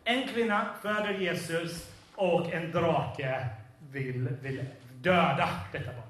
En 0.03 0.27
kvinna 0.27 0.65
föder 0.81 1.13
Jesus 1.19 1.89
och 2.15 2.53
en 2.53 2.71
drake 2.71 3.47
vill, 3.91 4.27
vill 4.41 4.65
döda 4.93 5.49
detta 5.71 5.91
barnet. 5.91 6.05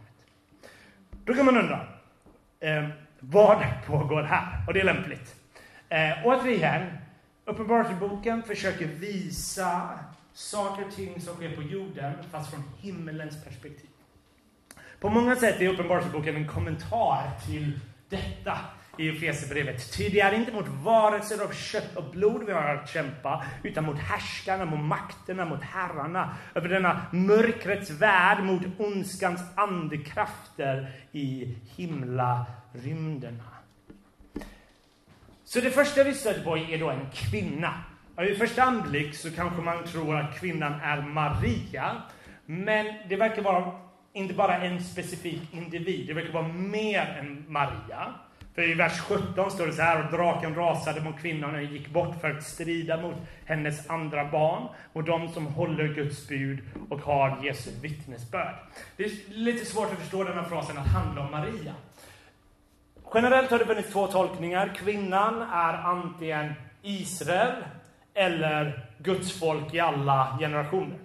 Då 1.25 1.33
kan 1.33 1.45
man 1.45 1.57
undra, 1.57 1.87
eh, 2.59 2.87
vad 3.19 3.63
pågår 3.87 4.23
här? 4.23 4.67
Och 4.67 4.73
det 4.73 4.79
är 4.79 4.85
lämpligt. 4.85 5.35
Eh, 5.89 6.25
återigen, 6.25 6.97
Uppenbarelseboken 7.47 8.43
försöker 8.43 8.85
visa 8.85 9.89
saker 10.35 10.85
och 10.85 10.95
ting 10.95 11.21
som 11.21 11.35
sker 11.35 11.55
på 11.55 11.61
jorden, 11.61 12.13
fast 12.31 12.49
från 12.51 12.63
himmelens 12.77 13.43
perspektiv. 13.43 13.89
På 14.99 15.09
många 15.09 15.35
sätt 15.35 15.61
är 15.61 15.67
Uppenbarelseboken 15.67 16.35
en 16.35 16.47
kommentar 16.47 17.31
till 17.47 17.79
detta 18.09 18.57
i 18.97 19.09
Efesierbrevet. 19.09 19.97
Ty 19.97 20.09
det 20.09 20.19
är 20.19 20.31
inte 20.31 20.51
mot 20.51 20.67
varelser 20.67 21.43
av 21.43 21.51
kött 21.53 21.95
och 21.95 22.11
blod 22.11 22.43
vi 22.45 22.51
har 22.51 22.75
att 22.75 22.89
kämpa, 22.89 23.45
utan 23.63 23.83
mot 23.83 23.99
härskarna, 23.99 24.65
mot 24.65 24.79
makterna, 24.79 25.45
mot 25.45 25.61
herrarna, 25.61 26.35
över 26.55 26.69
denna 26.69 27.05
mörkrets 27.11 27.89
värld, 27.89 28.43
mot 28.43 28.61
ondskans 28.77 29.41
andekrafter 29.55 30.91
i 31.11 31.57
himlarymderna. 31.75 33.43
Så 35.45 35.59
det 35.59 35.71
första 35.71 36.03
vi 36.03 36.13
stöter 36.13 36.43
på 36.43 36.57
är 36.57 36.77
då 36.77 36.89
en 36.89 37.09
kvinna. 37.13 37.73
Och 38.15 38.37
första 38.37 38.63
anblick 38.63 39.15
så 39.15 39.31
kanske 39.31 39.61
man 39.61 39.83
tror 39.83 40.15
att 40.15 40.39
kvinnan 40.39 40.73
är 40.83 41.01
Maria, 41.01 42.01
men 42.45 42.85
det 43.09 43.15
verkar 43.15 43.41
vara 43.41 43.71
inte 44.13 44.33
bara 44.33 44.57
en 44.57 44.83
specifik 44.83 45.53
individ, 45.53 46.07
det 46.07 46.13
verkar 46.13 46.33
vara 46.33 46.47
mer 46.47 47.17
än 47.19 47.45
Maria. 47.47 48.13
För 48.55 48.71
i 48.71 48.73
vers 48.73 48.99
17 48.99 49.51
står 49.51 49.67
det 49.67 49.73
så 49.73 49.81
här, 49.81 50.05
och 50.05 50.11
draken 50.11 50.55
rasade 50.55 51.01
mot 51.01 51.19
kvinnan 51.19 51.55
och 51.55 51.63
gick 51.63 51.89
bort 51.89 52.21
för 52.21 52.31
att 52.31 52.43
strida 52.43 53.01
mot 53.01 53.15
hennes 53.45 53.89
andra 53.89 54.31
barn, 54.31 54.67
och 54.93 55.03
de 55.03 55.29
som 55.29 55.45
håller 55.45 55.87
Guds 55.87 56.27
bud 56.27 56.59
och 56.89 56.99
har 56.99 57.43
Jesu 57.43 57.71
vittnesbörd. 57.81 58.55
Det 58.97 59.03
är 59.03 59.11
lite 59.27 59.65
svårt 59.65 59.91
att 59.91 59.99
förstå 59.99 60.23
den 60.23 60.33
här 60.33 60.43
frasen 60.43 60.77
att 60.77 60.87
handla 60.87 61.21
om 61.21 61.31
Maria. 61.31 61.73
Generellt 63.13 63.51
har 63.51 63.59
det 63.59 63.65
funnits 63.65 63.91
två 63.91 64.07
tolkningar. 64.07 64.71
Kvinnan 64.75 65.41
är 65.41 65.73
antingen 65.73 66.53
Israel 66.81 67.53
eller 68.15 68.89
Guds 68.97 69.39
folk 69.39 69.73
i 69.73 69.79
alla 69.79 70.37
generationer. 70.39 70.97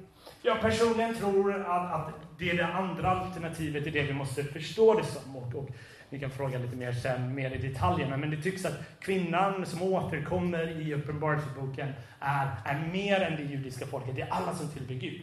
Jag 0.43 0.61
personligen 0.61 1.14
tror 1.14 1.61
att, 1.61 1.93
att 1.93 2.14
det 2.38 2.50
är 2.50 2.57
det 2.57 2.67
andra 2.67 3.11
alternativet, 3.11 3.87
är 3.87 3.90
det 3.90 4.02
vi 4.02 4.12
måste 4.12 4.45
förstå 4.45 4.95
det 4.95 5.05
som. 5.05 5.37
Och, 5.37 5.55
och 5.55 5.71
ni 6.11 6.21
kan 6.21 6.31
fråga 6.31 6.59
lite 6.59 6.76
mer 6.76 6.93
sen, 6.93 7.35
mer 7.35 7.50
i 7.50 7.69
detaljerna. 7.69 8.17
Men 8.17 8.31
det 8.31 8.43
tycks 8.43 8.64
att 8.64 9.00
kvinnan 9.00 9.67
som 9.67 9.83
återkommer 9.83 10.81
i 10.81 10.95
Uppenbarelseboken 10.95 11.93
är, 12.21 12.49
är 12.64 12.88
mer 12.93 13.21
än 13.21 13.37
det 13.37 13.43
judiska 13.43 13.87
folket. 13.87 14.17
Det 14.17 14.23
är 14.23 14.31
alla 14.31 14.55
som 14.55 14.69
tillber 14.69 14.95
Gud. 14.95 15.23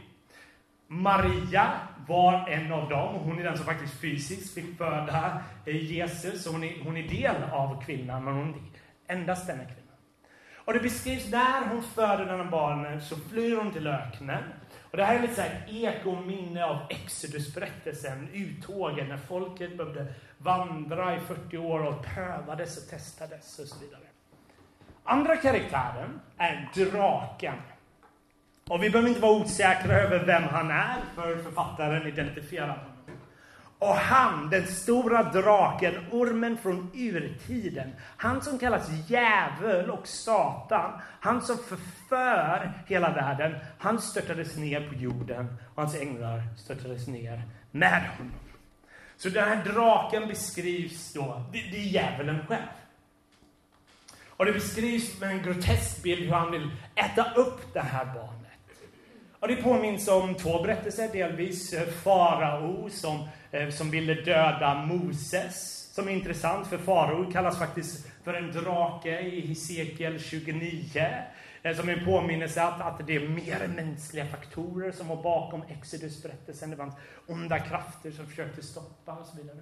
Maria 0.87 1.71
var 2.07 2.47
en 2.49 2.71
av 2.71 2.89
dem. 2.89 3.15
Hon 3.15 3.39
är 3.39 3.43
den 3.43 3.57
som 3.57 3.65
faktiskt 3.65 4.01
fysiskt 4.01 4.53
fick 4.53 4.77
föda 4.77 5.43
Jesus. 5.65 6.43
Så 6.43 6.51
hon 6.51 6.63
är, 6.63 6.83
hon 6.83 6.97
är 6.97 7.07
del 7.07 7.43
av 7.51 7.81
kvinnan, 7.81 8.23
men 8.23 8.33
hon 8.33 8.49
är 9.07 9.13
endast 9.15 9.47
denna 9.47 9.63
kvinna. 9.63 9.86
Och 10.67 10.73
det 10.73 10.79
beskrivs 10.79 11.31
när 11.31 11.67
hon 11.67 11.83
föder 11.83 12.25
denna 12.25 12.43
barnet 12.43 13.03
så 13.03 13.15
flyr 13.15 13.55
hon 13.55 13.71
till 13.71 13.87
öknen. 13.87 14.43
Och 14.91 14.97
det 14.97 15.03
här 15.03 15.15
är 15.15 15.21
lite 15.21 15.35
så 15.35 15.41
här 15.41 16.63
av 16.63 16.79
Exodus-berättelsen, 16.89 18.29
uttågen, 18.33 19.07
när 19.09 19.17
folket 19.17 19.77
behövde 19.77 20.13
vandra 20.37 21.15
i 21.15 21.19
40 21.19 21.57
år 21.57 21.79
och 21.85 22.05
prövades 22.05 22.77
och 22.77 22.89
testades 22.89 23.59
och 23.59 23.67
så 23.67 23.79
vidare. 23.85 24.01
Andra 25.03 25.35
karaktären 25.35 26.19
är 26.37 26.69
draken. 26.75 27.55
Och 28.69 28.83
vi 28.83 28.89
behöver 28.89 29.09
inte 29.09 29.21
vara 29.21 29.41
osäkra 29.41 29.93
över 29.93 30.25
vem 30.25 30.43
han 30.43 30.71
är, 30.71 30.97
för 31.15 31.43
författaren 31.43 32.07
identifierar. 32.07 32.86
Och 33.79 33.95
han, 33.95 34.49
den 34.49 34.67
stora 34.67 35.23
draken, 35.23 36.05
ormen 36.11 36.57
från 36.57 36.91
urtiden, 36.93 37.91
han 38.17 38.41
som 38.41 38.59
kallas 38.59 38.89
djävul 39.07 39.89
och 39.89 40.07
Satan, 40.07 41.01
han 41.19 41.41
som 41.41 41.57
förför 41.57 42.83
hela 42.87 43.13
världen, 43.13 43.55
han 43.77 44.01
störtades 44.01 44.57
ner 44.57 44.89
på 44.89 44.95
jorden 44.95 45.57
och 45.75 45.83
hans 45.83 45.95
änglar 45.95 46.41
störtades 46.57 47.07
ner 47.07 47.41
med 47.71 48.09
honom. 48.17 48.33
Så 49.17 49.29
den 49.29 49.47
här 49.47 49.63
draken 49.63 50.27
beskrivs 50.27 51.13
då, 51.13 51.43
det, 51.53 51.59
det 51.71 51.77
är 51.77 51.81
djävulen 51.81 52.47
själv. 52.47 52.67
Och 54.29 54.45
det 54.45 54.51
beskrivs 54.51 55.19
med 55.19 55.29
en 55.29 55.43
grotesk 55.43 56.03
bild 56.03 56.25
hur 56.25 56.33
han 56.33 56.51
vill 56.51 56.71
äta 56.95 57.33
upp 57.33 57.73
det 57.73 57.79
här 57.79 58.05
barnet. 58.05 58.46
Och 59.39 59.47
det 59.47 59.55
påminns 59.55 60.07
om 60.07 60.35
två 60.35 60.61
berättelser, 60.61 61.09
delvis 61.13 61.73
eh, 61.73 61.87
farao 61.87 62.89
som 62.89 63.27
eh, 63.51 63.69
som 63.69 63.91
ville 63.91 64.13
döda 64.13 64.75
Moses. 64.75 65.83
Som 65.93 66.07
är 66.07 66.11
intressant, 66.11 66.67
för 66.67 66.77
farao 66.77 67.31
kallas 67.31 67.59
faktiskt 67.59 68.07
för 68.23 68.33
en 68.33 68.51
drake 68.51 69.21
i 69.21 69.47
Hesekiel 69.47 70.19
29. 70.19 71.07
Eh, 71.63 71.75
som 71.75 71.89
en 71.89 72.05
påminnelse 72.05 72.63
att, 72.63 72.81
att 72.81 73.07
det 73.07 73.15
är 73.15 73.27
mer 73.27 73.67
mänskliga 73.67 74.25
faktorer 74.25 74.91
som 74.91 75.07
var 75.07 75.23
bakom 75.23 75.63
Exodus-berättelsen. 75.69 76.69
Det 76.69 76.77
fanns 76.77 76.95
onda 77.27 77.59
krafter 77.59 78.11
som 78.11 78.27
försökte 78.27 78.63
stoppa 78.63 79.11
och 79.11 79.25
så 79.25 79.37
vidare. 79.37 79.57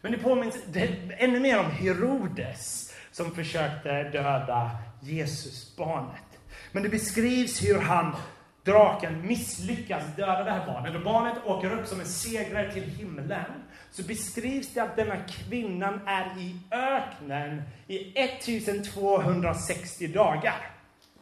Men 0.00 0.12
det 0.12 0.18
påminns 0.18 0.56
det, 0.66 0.88
ännu 1.18 1.40
mer 1.40 1.58
om 1.60 1.70
Herodes 1.70 2.94
som 3.10 3.34
försökte 3.34 4.02
döda 4.02 4.70
Jesusbarnet. 5.00 6.38
Men 6.72 6.82
det 6.82 6.88
beskrivs 6.88 7.62
hur 7.62 7.78
han 7.78 8.16
draken 8.64 9.26
misslyckas 9.26 10.04
döda 10.16 10.44
det 10.44 10.50
här 10.50 10.66
barnet 10.66 10.94
och 10.94 11.02
barnet 11.02 11.44
åker 11.44 11.78
upp 11.78 11.86
som 11.86 12.00
en 12.00 12.06
segrare 12.06 12.72
till 12.72 12.82
himlen 12.82 13.62
så 13.90 14.02
beskrivs 14.02 14.74
det 14.74 14.80
att 14.80 14.96
denna 14.96 15.16
kvinnan 15.16 16.00
är 16.06 16.38
i 16.38 16.56
öknen 16.70 17.62
i 17.86 18.18
1260 18.18 20.06
dagar. 20.06 20.70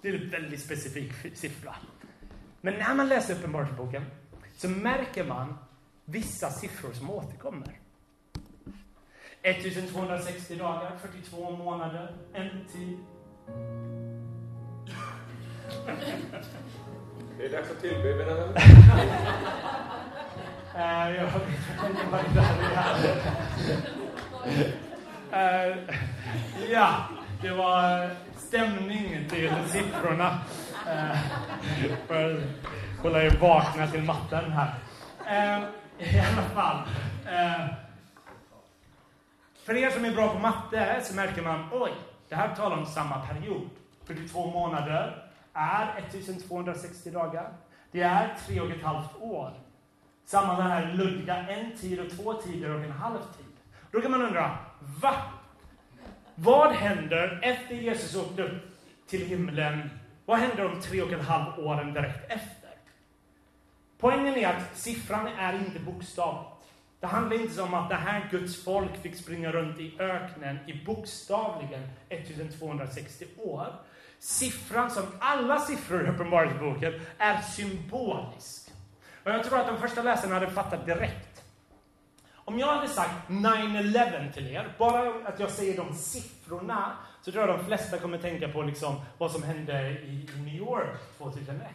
Det 0.03 0.09
är 0.09 0.15
en 0.15 0.31
väldigt 0.31 0.61
specifik 0.61 1.13
siffra. 1.35 1.75
Men 2.61 2.75
när 2.75 2.95
man 2.95 3.09
läser 3.09 3.35
Uppenbarelseboken 3.35 4.05
så 4.57 4.69
märker 4.69 5.25
man 5.25 5.59
vissa 6.05 6.51
siffror 6.51 6.93
som 6.93 7.11
återkommer. 7.11 7.81
1260 9.43 10.57
dagar, 10.57 10.99
42 11.03 11.51
månader, 11.51 12.15
en 12.35 12.67
tid. 12.73 12.99
Det 17.41 17.47
är 17.47 17.51
dags 17.51 17.71
att 17.71 17.81
tillbe, 17.81 18.15
mina 18.15 18.35
vänner. 18.35 18.63
Jag 21.17 21.25
vet 21.25 21.35
inte 21.91 22.07
vad 22.11 22.21
det 22.35 22.41
är. 25.33 25.71
Eh, 25.71 25.77
ja, 26.71 26.95
det 27.43 27.51
var 27.51 28.11
stämning 28.37 29.29
till 29.31 29.53
siffrorna. 29.69 30.39
För 32.07 32.35
att 32.35 33.03
hålla 33.03 33.23
er 33.23 33.31
vakna 33.41 33.87
till 33.87 34.03
matten 34.03 34.53
här. 34.53 34.75
Eh, 35.27 35.63
I 35.99 36.21
alla 36.21 36.43
fall. 36.55 36.77
Eh, 37.27 37.67
för 39.65 39.77
er 39.77 39.91
som 39.91 40.05
är 40.05 40.13
bra 40.13 40.29
på 40.29 40.39
matte 40.39 41.01
så 41.03 41.15
märker 41.15 41.43
man, 41.43 41.69
oj, 41.73 41.93
det 42.29 42.35
här 42.35 42.55
talar 42.55 42.77
om 42.77 42.87
samma 42.87 43.27
period. 43.27 43.71
42 44.07 44.51
månader, 44.51 45.30
är 45.53 45.99
1260 45.99 47.11
dagar. 47.11 47.53
Det 47.93 48.01
är 48.01 48.37
tre 48.47 48.61
och 48.61 48.71
ett 48.71 48.83
halvt 48.83 49.17
år. 49.21 49.53
Samma 50.25 50.57
den 50.57 50.71
här 50.71 50.93
luddiga 50.93 51.37
en 51.37 51.77
tid 51.77 52.01
och 52.01 52.11
två 52.11 52.35
tider 52.35 52.71
och 52.71 52.85
en 52.85 52.93
halv 52.93 53.19
tid. 53.19 53.55
Då 53.91 54.01
kan 54.01 54.11
man 54.11 54.23
undra, 54.23 54.59
va? 55.03 55.15
Vad 56.35 56.73
händer 56.73 57.41
efter 57.43 57.75
Jesus 57.75 58.17
åkte 58.17 58.43
upp 58.43 58.63
till 59.07 59.27
himlen? 59.27 59.91
Vad 60.25 60.39
händer 60.39 60.69
de 60.69 60.81
tre 60.81 61.03
och 61.03 61.13
en 61.13 61.21
halv 61.21 61.67
åren 61.67 61.95
direkt 61.95 62.31
efter? 62.31 62.71
Poängen 63.99 64.35
är 64.35 64.49
att 64.49 64.79
siffran 64.79 65.27
är 65.27 65.55
inte 65.55 65.81
bokstavlig. 65.81 66.51
Det 67.01 67.07
handlar 67.07 67.41
inte 67.41 67.63
om 67.63 67.75
att 67.75 67.89
det 67.89 67.95
här 67.95 68.29
Guds 68.31 68.65
folk 68.65 69.03
fick 69.03 69.17
springa 69.17 69.53
runt 69.53 69.81
i 69.81 69.97
öknen 69.99 70.59
i 70.67 70.85
bokstavligen 70.85 71.83
1260 72.09 73.27
år. 73.39 73.67
Siffran, 74.21 74.91
som 74.91 75.03
alla 75.19 75.59
siffror 75.59 76.07
i 76.07 76.11
Uppenbarelseboken, 76.11 77.01
är 77.19 77.41
symbolisk. 77.41 78.71
Och 79.25 79.31
jag 79.31 79.45
tror 79.45 79.59
att 79.59 79.67
de 79.67 79.79
första 79.79 80.03
läsarna 80.03 80.35
hade 80.35 80.51
fattat 80.51 80.87
direkt. 80.87 81.43
Om 82.35 82.59
jag 82.59 82.67
hade 82.67 82.89
sagt 82.89 83.29
9-11 83.29 84.33
till 84.33 84.47
er, 84.47 84.75
bara 84.79 85.29
att 85.29 85.41
jag 85.41 85.51
säger 85.51 85.77
de 85.77 85.95
siffrorna, 85.95 86.93
så 87.23 87.33
tror 87.33 87.49
jag 87.49 87.59
de 87.59 87.65
flesta 87.65 87.99
kommer 87.99 88.19
tänka 88.19 88.49
på 88.49 88.63
liksom 88.63 89.01
vad 89.19 89.31
som 89.31 89.43
hände 89.43 89.91
i 89.91 90.29
New 90.37 90.55
York 90.55 90.99
2001. 91.19 91.69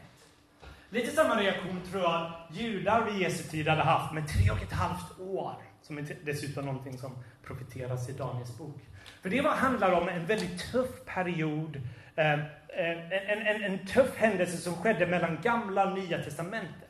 Lite 0.89 1.11
samma 1.11 1.41
reaktion 1.41 1.81
tror 1.91 2.03
jag 2.03 2.31
judar 2.51 3.05
vid 3.05 3.21
Jesu 3.21 3.43
tid 3.43 3.67
hade 3.67 3.83
haft 3.83 4.13
med 4.13 4.27
tre 4.27 4.51
och 4.51 4.61
ett 4.63 4.73
halvt 4.73 5.19
år. 5.37 5.55
Som 5.81 5.97
är 5.97 6.05
dessutom 6.23 6.65
någonting 6.65 6.97
som 6.97 7.11
profiteras 7.43 8.09
i 8.09 8.11
Daniels 8.11 8.57
bok. 8.57 8.81
För 9.21 9.29
det 9.29 9.47
handlar 9.47 9.91
om 9.91 10.09
en 10.09 10.25
väldigt 10.25 10.71
tuff 10.71 11.05
period, 11.05 11.81
eh, 12.15 12.33
en, 12.33 13.47
en, 13.47 13.63
en 13.63 13.87
tuff 13.87 14.15
händelse 14.15 14.57
som 14.57 14.75
skedde 14.75 15.07
mellan 15.07 15.41
gamla 15.41 15.87
och 15.87 15.97
nya 15.97 16.23
testamentet. 16.23 16.89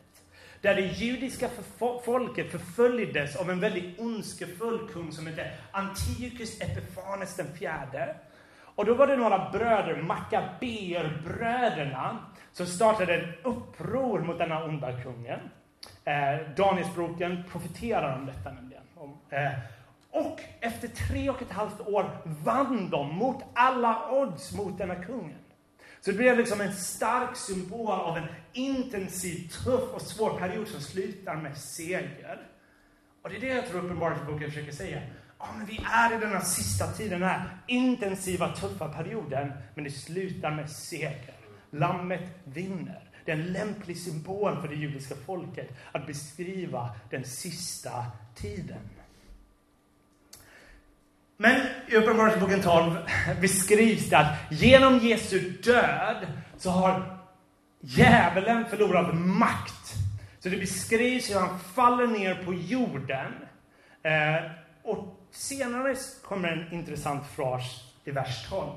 Där 0.62 0.75
det 0.75 0.82
judiska 0.82 1.50
folket 2.06 2.52
förföljdes 2.52 3.36
av 3.36 3.52
en 3.52 3.60
väldigt 3.60 4.00
ondskefull 4.00 4.90
kung 4.94 5.12
som 5.12 5.28
hette 5.28 5.52
Antiochus 5.72 6.62
Epifanes 6.62 7.36
den 7.36 7.54
fjärde. 7.54 8.16
Och 8.75 8.86
då 8.86 8.94
var 8.94 9.08
det 9.08 9.16
några 9.16 9.50
bröder, 9.52 10.02
Maccabeerbröderna 10.02 12.20
som 12.52 12.66
startade 12.66 13.16
ett 13.16 13.40
uppror 13.44 14.20
mot 14.20 14.38
denna 14.38 14.64
onda 14.64 15.02
kungen. 15.02 15.40
Eh, 16.06 16.50
Danielsboken 16.56 17.44
profeterar 17.52 18.20
om 18.20 18.26
detta 18.26 18.52
nämligen. 18.52 18.84
Eh, 19.30 19.52
och 20.12 20.42
efter 20.60 20.88
tre 20.88 21.30
och 21.30 21.42
ett 21.42 21.52
halvt 21.52 21.82
år 21.82 22.10
vann 22.24 22.90
de 22.90 23.16
mot 23.16 23.44
alla 23.54 24.12
odds 24.12 24.54
mot 24.54 24.78
denna 24.78 24.96
kungen. 24.96 25.40
Så 26.02 26.12
det 26.12 26.18
blev 26.18 26.38
liksom 26.38 26.62
en 26.62 26.74
stark 26.74 27.36
symbol 27.36 27.92
av 27.92 28.18
en 28.18 28.28
intensiv, 28.54 29.48
tuff 29.48 29.94
och 29.94 30.02
svår 30.02 30.40
period 30.40 30.68
som 30.68 30.82
slutar 30.82 31.36
med 31.36 31.58
seger. 31.58 32.48
Och 33.22 33.30
det 33.30 33.36
är 33.36 33.42
det 33.42 33.48
jag 33.48 33.68
tror 33.68 33.86
Uppenbarelseboken 33.86 34.52
försöker 34.52 34.72
säga. 34.72 35.02
Ja, 35.40 35.46
men 35.58 35.66
vi 35.66 35.80
är 35.92 36.16
i 36.16 36.20
den 36.20 36.32
här 36.32 36.40
sista 36.40 36.88
tiden, 36.88 37.20
den 37.20 37.30
här 37.30 37.58
intensiva, 37.68 38.48
tuffa 38.56 38.90
perioden, 38.90 39.52
men 39.76 39.84
det 39.84 39.92
slutar 39.92 40.52
med 40.52 40.70
seger. 40.70 41.34
Lammet 41.70 42.30
vinner. 42.44 43.05
Det 43.25 43.32
är 43.32 43.36
en 43.36 43.53
lämplig 43.53 43.98
symbol 43.98 44.62
för 44.62 44.67
det 44.67 44.75
judiska 44.75 45.15
folket 45.25 45.70
att 45.91 46.08
beskriva 46.08 46.89
den 47.10 47.24
sista 47.24 48.05
tiden. 48.36 48.89
Men 51.38 51.62
i 51.88 51.96
Uppenbarelseboken 51.96 52.62
12 52.62 52.96
beskrivs 53.41 54.10
det 54.10 54.17
att 54.17 54.38
genom 54.51 55.00
Jesu 55.00 55.39
död 55.50 56.27
så 56.58 56.70
har 56.70 57.20
djävulen 57.79 58.65
förlorat 58.65 59.15
makt. 59.15 59.94
Så 60.39 60.50
det 60.50 60.58
beskrivs 60.58 61.29
hur 61.29 61.39
han 61.39 61.60
faller 61.60 62.08
ner 62.08 62.44
på 62.46 62.53
jorden. 62.53 63.34
Eh, 64.03 64.51
och 64.84 65.27
senare 65.32 65.96
kommer 66.24 66.50
en 66.50 66.74
intressant 66.74 67.27
fras 67.36 67.63
i 68.03 68.12
vers 68.12 68.50
12. 68.50 68.70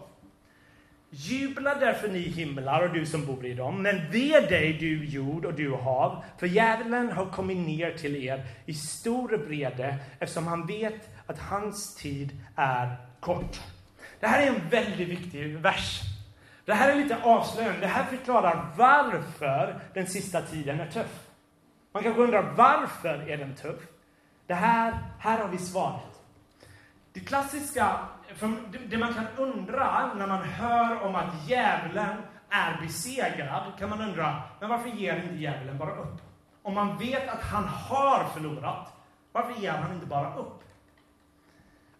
Jubla 1.10 1.74
därför 1.74 2.08
ni 2.08 2.18
himlar 2.18 2.82
och 2.82 2.94
du 2.94 3.06
som 3.06 3.26
bor 3.26 3.46
i 3.46 3.54
dem, 3.54 3.82
men 3.82 4.10
ve 4.10 4.40
dig 4.40 4.72
du 4.72 5.04
jord 5.04 5.44
och 5.44 5.54
du 5.54 5.74
hav, 5.74 6.24
för 6.38 6.46
djävulen 6.46 7.12
har 7.12 7.26
kommit 7.26 7.58
ner 7.58 7.92
till 7.92 8.16
er 8.16 8.46
i 8.66 8.74
stor 8.74 9.28
vrede, 9.28 9.96
eftersom 10.18 10.46
han 10.46 10.66
vet 10.66 11.08
att 11.26 11.38
hans 11.38 11.94
tid 11.94 12.30
är 12.56 12.96
kort. 13.20 13.60
Det 14.20 14.26
här 14.26 14.42
är 14.42 14.46
en 14.46 14.68
väldigt 14.68 15.08
viktig 15.08 15.58
vers. 15.58 16.00
Det 16.64 16.74
här 16.74 16.92
är 16.92 16.96
lite 16.96 17.22
avslöjande. 17.22 17.80
Det 17.80 17.86
här 17.86 18.04
förklarar 18.04 18.74
varför 18.76 19.80
den 19.94 20.06
sista 20.06 20.42
tiden 20.42 20.80
är 20.80 20.90
tuff. 20.90 21.28
Man 21.92 22.02
kanske 22.02 22.22
undrar 22.22 22.42
varför 22.56 23.30
är 23.30 23.36
den 23.36 23.54
tuff? 23.54 23.80
Det 24.46 24.54
här, 24.54 24.98
här 25.18 25.38
har 25.38 25.48
vi 25.48 25.58
svaret. 25.58 26.17
Det 27.18 27.24
klassiska, 27.24 27.98
det 28.88 28.98
man 28.98 29.14
kan 29.14 29.26
undra 29.36 30.14
när 30.14 30.26
man 30.26 30.42
hör 30.42 31.02
om 31.02 31.14
att 31.14 31.48
djävulen 31.48 32.16
är 32.50 32.80
besegrad, 32.82 33.72
kan 33.78 33.90
man 33.90 34.00
undra, 34.00 34.42
men 34.60 34.68
varför 34.68 34.88
ger 34.88 35.16
inte 35.22 35.34
djävulen 35.34 35.78
bara 35.78 35.96
upp? 35.96 36.20
Om 36.62 36.74
man 36.74 36.98
vet 36.98 37.28
att 37.28 37.42
han 37.42 37.64
har 37.64 38.24
förlorat, 38.24 38.92
varför 39.32 39.62
ger 39.62 39.72
han 39.72 39.94
inte 39.94 40.06
bara 40.06 40.34
upp? 40.34 40.62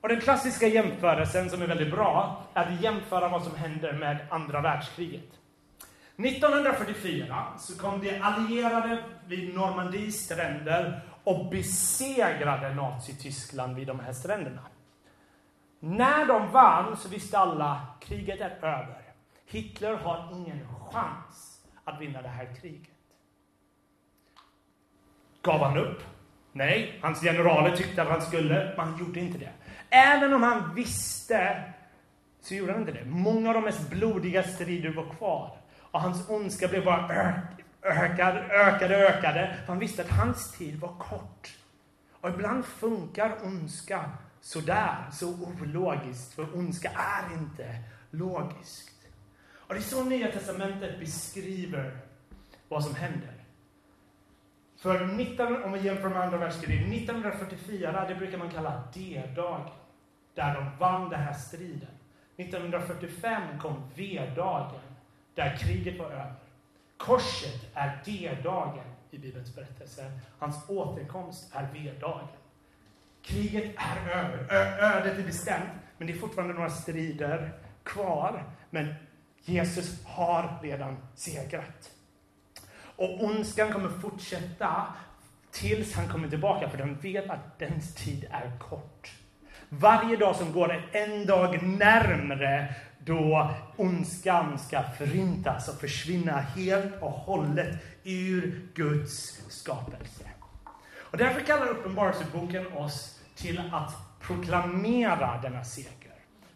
Och 0.01 0.09
den 0.09 0.21
klassiska 0.21 0.67
jämförelsen 0.67 1.51
som 1.51 1.63
är 1.63 1.67
väldigt 1.67 1.91
bra 1.91 2.43
är 2.55 2.63
att 2.63 2.83
jämföra 2.83 3.29
vad 3.29 3.43
som 3.43 3.57
händer 3.57 3.93
med 3.93 4.27
andra 4.31 4.61
världskriget. 4.61 5.31
1944 6.17 7.45
så 7.59 7.79
kom 7.79 8.01
de 8.01 8.21
allierade 8.21 9.05
vid 9.27 9.55
Normandies 9.55 10.25
stränder 10.25 11.01
och 11.25 11.51
besegrade 11.51 12.75
Nazityskland 12.75 13.77
vid 13.77 13.87
de 13.87 14.01
här 14.01 14.13
stränderna. 14.13 14.63
När 15.81 16.27
de 16.27 16.51
vann 16.51 16.97
så 16.97 17.09
visste 17.09 17.39
alla 17.39 17.87
kriget 18.01 18.41
är 18.41 18.51
över. 18.51 19.03
Hitler 19.47 19.95
har 19.97 20.29
ingen 20.33 20.69
chans 20.91 21.67
att 21.85 22.01
vinna 22.01 22.23
det 22.23 22.29
här 22.29 22.55
kriget. 22.61 22.95
Gav 25.43 25.61
han 25.61 25.79
upp? 25.79 26.03
Nej, 26.53 26.99
hans 27.03 27.21
generaler 27.21 27.77
tyckte 27.77 28.03
att 28.03 28.09
han 28.09 28.23
skulle, 28.23 28.75
men 28.77 28.89
han 28.89 28.99
gjorde 28.99 29.21
inte 29.21 29.39
det. 29.39 29.53
Även 29.91 30.35
om 30.35 30.43
han 30.43 30.75
visste, 30.75 31.63
så 32.41 32.55
gjorde 32.55 32.73
han 32.73 32.81
inte 32.81 32.93
det. 32.93 33.05
Många 33.05 33.49
av 33.49 33.55
de 33.55 33.65
mest 33.65 33.91
blodiga 33.91 34.43
strider 34.43 34.91
var 34.91 35.15
kvar. 35.15 35.57
Och 35.91 36.01
hans 36.01 36.31
ondska 36.31 36.69
blev 36.69 36.85
bara 36.85 37.33
ökade, 37.83 38.41
ökade, 38.41 38.97
ökade. 39.09 39.57
För 39.61 39.73
han 39.73 39.79
visste 39.79 40.03
att 40.03 40.11
hans 40.11 40.53
tid 40.53 40.81
var 40.81 40.95
kort. 40.99 41.59
Och 42.21 42.29
ibland 42.29 42.65
funkar 42.65 43.33
ondska 43.45 44.11
sådär, 44.41 45.07
så 45.13 45.29
ologiskt. 45.29 46.35
För 46.35 46.57
ondska 46.59 46.91
är 46.91 47.35
inte 47.35 47.83
logiskt. 48.11 48.99
Och 49.55 49.75
det 49.75 49.81
är 49.81 49.83
så 49.83 50.05
Nya 50.05 50.33
Testamentet 50.33 51.01
beskriver 51.01 51.99
vad 52.69 52.85
som 52.85 52.95
händer. 52.95 53.45
För 54.77 55.07
19, 55.07 55.63
om 55.65 55.73
vi 55.73 55.81
jämför 55.81 56.09
med 56.09 56.23
andra 56.23 56.39
världskriget, 56.39 56.93
1944, 56.93 58.05
det 58.09 58.15
brukar 58.15 58.39
man 58.39 58.51
kalla 58.51 58.83
D-dagen. 58.95 59.71
Där 60.35 60.55
de 60.55 60.79
vann 60.79 61.11
den 61.11 61.21
här 61.21 61.33
striden. 61.33 61.89
1945 62.37 63.59
kom 63.59 63.91
V-dagen, 63.95 64.81
där 65.35 65.57
kriget 65.57 65.99
var 65.99 66.07
över. 66.07 66.35
Korset 66.97 67.71
är 67.75 68.03
D-dagen 68.05 68.85
i 69.11 69.19
Bibelns 69.19 69.55
berättelse. 69.55 70.21
Hans 70.39 70.71
återkomst 70.71 71.55
är 71.55 71.69
V-dagen. 71.73 72.29
Kriget 73.29 73.75
är 73.77 74.11
över. 74.11 74.47
Ö 74.51 74.97
ödet 74.97 75.19
är 75.19 75.23
bestämt, 75.23 75.71
men 75.99 76.07
det 76.07 76.13
är 76.13 76.19
fortfarande 76.19 76.55
några 76.55 76.71
strider 76.71 77.53
kvar. 77.83 78.45
Men 78.71 78.95
Jesus 79.45 80.05
har 80.07 80.59
redan 80.63 80.97
segrat. 81.15 81.91
Och 82.97 83.25
ondskan 83.25 83.73
kommer 83.73 83.89
fortsätta 83.89 84.87
tills 85.51 85.95
han 85.95 86.09
kommer 86.09 86.29
tillbaka, 86.29 86.71
för 86.71 86.79
den 86.79 86.95
vet 86.95 87.31
att 87.31 87.59
dens 87.59 87.95
tid 87.95 88.27
är 88.31 88.59
kort. 88.59 89.13
Varje 89.69 90.17
dag 90.17 90.37
som 90.37 90.53
går 90.53 90.73
är 90.73 90.89
en 90.93 91.27
dag 91.27 91.63
närmre 91.63 92.75
då 93.05 93.51
ondskan 93.77 94.59
ska 94.59 94.83
förintas 94.83 95.69
och 95.69 95.81
försvinna 95.81 96.33
helt 96.33 97.03
och 97.03 97.11
hållet 97.11 97.77
ur 98.05 98.69
Guds 98.75 99.41
skapelse. 99.49 100.25
Och 100.97 101.19
därför 101.19 101.41
kallar 101.41 101.69
Uppenbarelseboken 101.69 102.73
oss 102.73 103.18
till 103.39 103.63
att 103.73 104.21
proklamera 104.21 105.41
denna 105.43 105.65
seger. 105.65 105.93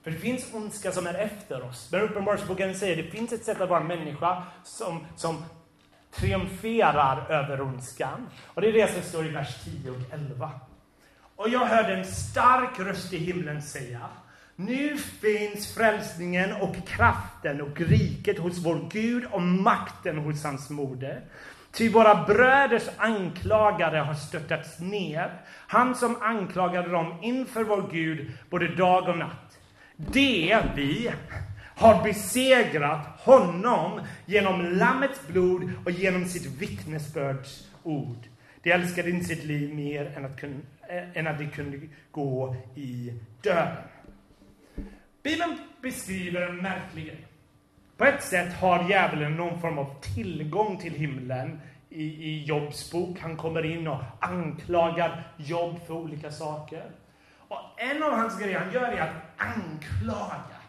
För 0.03 0.11
det 0.11 0.19
finns 0.19 0.55
ondska 0.55 0.93
som 0.93 1.07
är 1.07 1.15
efter 1.15 1.63
oss. 1.63 1.89
Men 1.93 2.01
Uppenbarelseboken 2.01 2.75
säger 2.75 2.99
att 2.99 3.05
det 3.05 3.11
finns 3.11 3.33
ett 3.33 3.45
sätt 3.45 3.61
att 3.61 3.69
vara 3.69 3.81
en 3.81 3.87
människa 3.87 4.43
som, 4.65 5.07
som 5.17 5.45
triumferar 6.11 7.31
över 7.31 7.61
ondskan. 7.61 8.29
Och 8.47 8.61
det 8.61 8.69
är 8.69 8.73
det 8.73 8.93
som 8.93 9.03
står 9.03 9.27
i 9.27 9.29
vers 9.29 9.65
10 9.65 9.91
och 9.91 9.97
11. 10.13 10.51
Och 11.37 11.49
jag 11.49 11.67
hörde 11.67 11.95
en 11.95 12.05
stark 12.05 12.81
röst 12.81 13.13
i 13.13 13.19
himlen 13.19 13.63
säga 13.63 14.09
nu 14.57 14.97
finns 14.99 15.75
frälsningen 15.75 16.53
och 16.53 16.77
kraften 16.87 17.63
och 17.63 17.81
riket 17.81 18.39
hos 18.39 18.59
vår 18.59 18.89
Gud 18.91 19.25
och 19.25 19.43
makten 19.43 20.19
hos 20.19 20.45
hans 20.45 20.71
moder. 20.71 21.21
Ty 21.73 21.89
våra 21.89 22.25
bröders 22.25 22.89
anklagare 22.97 23.97
har 23.97 24.15
störtats 24.15 24.81
ner, 24.81 25.41
han 25.49 25.95
som 25.95 26.17
anklagade 26.23 26.89
dem 26.89 27.19
inför 27.23 27.65
vår 27.65 27.89
Gud 27.93 28.33
både 28.51 28.75
dag 28.75 29.09
och 29.09 29.19
natt. 29.19 29.59
det 29.97 30.59
vi 30.77 31.11
har 31.77 32.03
besegrat 32.05 33.07
honom 33.21 34.01
genom 34.27 34.65
Lammets 34.65 35.29
blod 35.29 35.71
och 35.85 35.91
genom 35.91 36.25
sitt 36.25 36.47
vittnesbörds 36.47 37.69
ord. 37.83 38.19
De 38.63 38.73
älskade 38.73 39.11
inte 39.11 39.25
sitt 39.25 39.45
liv 39.45 39.75
mer 39.75 40.13
än 40.17 40.25
att, 40.25 40.41
kun, 40.41 40.63
äh, 40.89 41.19
än 41.19 41.27
att 41.27 41.39
de 41.39 41.51
kunde 41.51 41.81
gå 42.11 42.57
i 42.77 43.13
döden. 43.43 43.77
Bibeln 45.23 45.59
beskriver 45.83 46.43
en 46.43 46.57
märklig 46.57 47.07
grej. 47.07 47.27
På 47.97 48.05
ett 48.05 48.23
sätt 48.23 48.53
har 48.53 48.89
djävulen 48.89 49.37
någon 49.37 49.61
form 49.61 49.79
av 49.79 50.01
tillgång 50.01 50.79
till 50.79 50.93
himlen 50.93 51.61
i, 51.89 52.05
i 52.05 52.45
Jobs 52.45 52.93
bok. 52.93 53.19
Han 53.21 53.37
kommer 53.37 53.65
in 53.65 53.89
och 53.89 54.01
anklagar 54.21 55.33
Jobb 55.37 55.87
för 55.87 55.95
olika 55.95 56.31
saker. 56.31 56.91
Och 57.49 57.59
en 57.77 58.03
av 58.03 58.13
hans 58.13 58.39
grejer 58.41 58.59
han 58.59 58.73
gör 58.73 58.83
är 58.83 59.01
att 59.01 59.15
anklaga. 59.37 60.63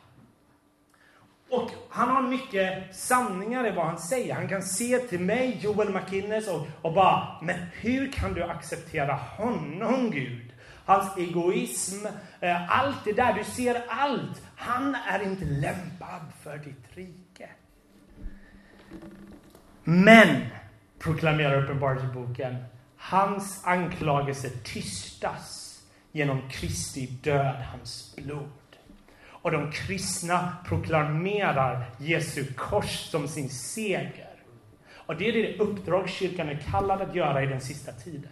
Och 1.49 1.71
han 1.89 2.09
har 2.09 2.21
mycket 2.21 2.95
sanningar 2.95 3.67
i 3.67 3.71
vad 3.71 3.85
han 3.85 3.99
säger. 3.99 4.33
Han 4.35 4.47
kan 4.47 4.61
se 4.61 4.99
till 4.99 5.19
mig, 5.19 5.59
Joel 5.61 5.93
McInnes, 5.93 6.47
och, 6.47 6.67
och 6.81 6.93
bara, 6.93 7.37
men 7.41 7.55
hur 7.73 8.11
kan 8.11 8.33
du 8.33 8.43
acceptera 8.43 9.13
honom, 9.13 10.11
Gud? 10.11 10.42
Hans 10.85 11.17
egoism, 11.17 12.05
eh, 12.39 12.79
allt 12.79 13.05
det 13.05 13.13
där, 13.13 13.33
du 13.33 13.43
ser 13.43 13.83
allt. 13.87 14.41
Han 14.55 14.95
är 14.95 15.23
inte 15.23 15.45
lämpad 15.45 16.21
för 16.43 16.57
ditt 16.57 16.85
rike. 16.95 17.49
Men, 19.83 20.45
proklamerar 20.99 21.63
Uppenbarelseboken, 21.63 22.63
hans 22.97 23.61
anklagelser 23.65 24.49
tystas 24.63 25.79
genom 26.11 26.49
Kristi 26.49 27.05
död, 27.05 27.55
hans 27.71 28.15
blod. 28.15 28.49
Och 29.43 29.51
de 29.51 29.71
kristna 29.71 30.57
proklamerar 30.65 31.85
Jesu 31.97 32.53
kors 32.53 33.09
som 33.09 33.27
sin 33.27 33.49
seger. 33.49 34.33
Och 35.05 35.15
det 35.15 35.27
är 35.27 35.33
det 35.33 35.57
uppdrag 35.57 36.09
kyrkan 36.09 36.49
är 36.49 36.63
kallad 36.71 37.01
att 37.01 37.15
göra 37.15 37.43
i 37.43 37.45
den 37.45 37.61
sista 37.61 37.91
tiden. 37.91 38.31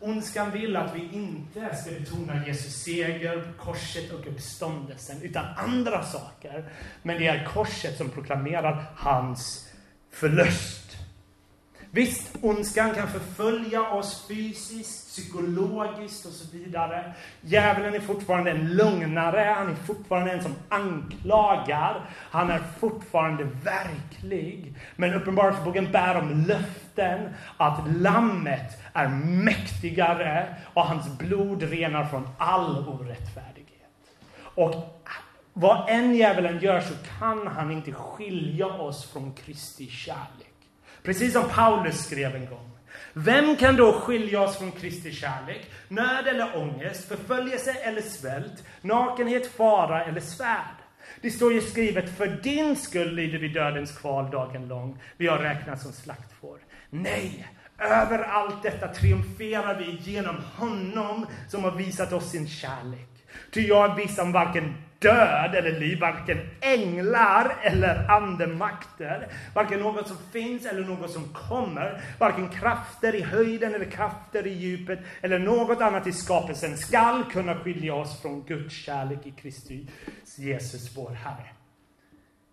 Ondskan 0.00 0.50
vill 0.50 0.76
att 0.76 0.94
vi 0.94 1.08
inte 1.12 1.76
ska 1.76 1.90
betona 1.90 2.46
Jesu 2.46 2.70
seger, 2.70 3.52
korset 3.58 4.12
och 4.12 4.26
uppståndelsen, 4.26 5.22
utan 5.22 5.44
andra 5.56 6.02
saker. 6.04 6.64
Men 7.02 7.18
det 7.18 7.26
är 7.26 7.44
korset 7.44 7.96
som 7.96 8.10
proklamerar 8.10 8.84
hans 8.96 9.68
förlust. 10.10 10.77
Visst, 11.90 12.36
ondskan 12.42 12.94
kan 12.94 13.08
förfölja 13.08 13.82
oss 13.82 14.26
fysiskt, 14.28 15.08
psykologiskt 15.08 16.26
och 16.26 16.32
så 16.32 16.56
vidare. 16.56 17.14
Djävulen 17.40 17.94
är 17.94 18.00
fortfarande 18.00 18.50
en 18.50 18.76
lugnare, 18.76 19.54
han 19.56 19.70
är 19.70 19.74
fortfarande 19.74 20.32
en 20.32 20.42
som 20.42 20.54
anklagar. 20.68 22.10
Han 22.30 22.50
är 22.50 22.62
fortfarande 22.80 23.44
verklig. 23.44 24.74
Men 24.96 25.14
Uppenbarelseboken 25.14 25.92
bär 25.92 26.16
om 26.16 26.44
löften 26.48 27.34
att 27.56 27.80
lammet 27.96 28.78
är 28.92 29.08
mäktigare 29.24 30.56
och 30.74 30.86
hans 30.86 31.18
blod 31.18 31.62
renar 31.62 32.04
från 32.04 32.28
all 32.38 32.88
orättfärdighet. 32.88 33.68
Och 34.54 35.04
vad 35.52 35.88
än 35.88 36.14
djävulen 36.14 36.58
gör 36.58 36.80
så 36.80 36.94
kan 37.18 37.46
han 37.46 37.70
inte 37.70 37.92
skilja 37.92 38.66
oss 38.66 39.10
från 39.12 39.32
Kristi 39.32 39.86
kärlek. 39.86 40.47
Precis 41.08 41.32
som 41.32 41.48
Paulus 41.48 42.04
skrev 42.04 42.36
en 42.36 42.46
gång. 42.46 42.70
Vem 43.12 43.56
kan 43.56 43.76
då 43.76 43.92
skilja 43.92 44.40
oss 44.40 44.58
från 44.58 44.72
Kristi 44.72 45.12
kärlek? 45.12 45.70
Nöd 45.88 46.26
eller 46.26 46.56
ångest, 46.56 47.08
förföljelse 47.08 47.72
eller 47.72 48.02
svält, 48.02 48.64
nakenhet, 48.80 49.46
fara 49.52 50.04
eller 50.04 50.20
svärd? 50.20 50.76
Det 51.20 51.30
står 51.30 51.52
ju 51.52 51.60
skrivet, 51.60 52.16
för 52.16 52.26
din 52.26 52.76
skull 52.76 53.14
lider 53.14 53.38
vi 53.38 53.48
dödens 53.48 53.92
kval 53.92 54.30
dagen 54.30 54.68
lång. 54.68 55.02
Vi 55.16 55.26
har 55.26 55.38
räknats 55.38 55.82
som 55.82 55.92
slaktfår. 55.92 56.58
Nej, 56.90 57.46
över 57.78 58.18
allt 58.18 58.62
detta 58.62 58.88
triumferar 58.88 59.78
vi 59.78 60.10
genom 60.10 60.36
honom 60.56 61.26
som 61.48 61.64
har 61.64 61.72
visat 61.72 62.12
oss 62.12 62.30
sin 62.30 62.48
kärlek. 62.48 63.26
Ty 63.50 63.60
jag 63.60 63.96
visar 63.96 64.32
varken 64.32 64.74
död 64.98 65.54
eller 65.54 65.80
liv, 65.80 66.00
varken 66.00 66.38
änglar 66.60 67.56
eller 67.62 68.10
andemakter, 68.10 69.28
varken 69.54 69.80
något 69.80 70.08
som 70.08 70.16
finns 70.32 70.66
eller 70.66 70.84
något 70.84 71.10
som 71.10 71.32
kommer, 71.32 72.02
varken 72.18 72.48
krafter 72.48 73.14
i 73.14 73.22
höjden 73.22 73.74
eller 73.74 73.84
krafter 73.84 74.46
i 74.46 74.52
djupet 74.52 74.98
eller 75.20 75.38
något 75.38 75.80
annat 75.80 76.06
i 76.06 76.12
skapelsen 76.12 76.76
skall 76.76 77.24
kunna 77.24 77.54
skilja 77.54 77.94
oss 77.94 78.22
från 78.22 78.42
Guds 78.42 78.74
kärlek 78.74 79.26
i 79.26 79.30
Kristus 79.30 80.38
Jesus 80.38 80.96
vår 80.96 81.10
Herre. 81.10 81.48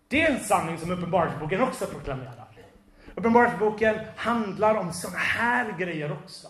Det 0.08 0.22
är 0.22 0.30
en 0.30 0.40
sanning 0.40 0.78
som 0.78 0.90
Uppenbarelseboken 0.90 1.60
också 1.60 1.86
proklamerar. 1.86 2.46
Uppenbarelseboken 3.14 3.96
handlar 4.16 4.74
om 4.74 4.92
sådana 4.92 5.18
här 5.18 5.78
grejer 5.78 6.12
också. 6.12 6.48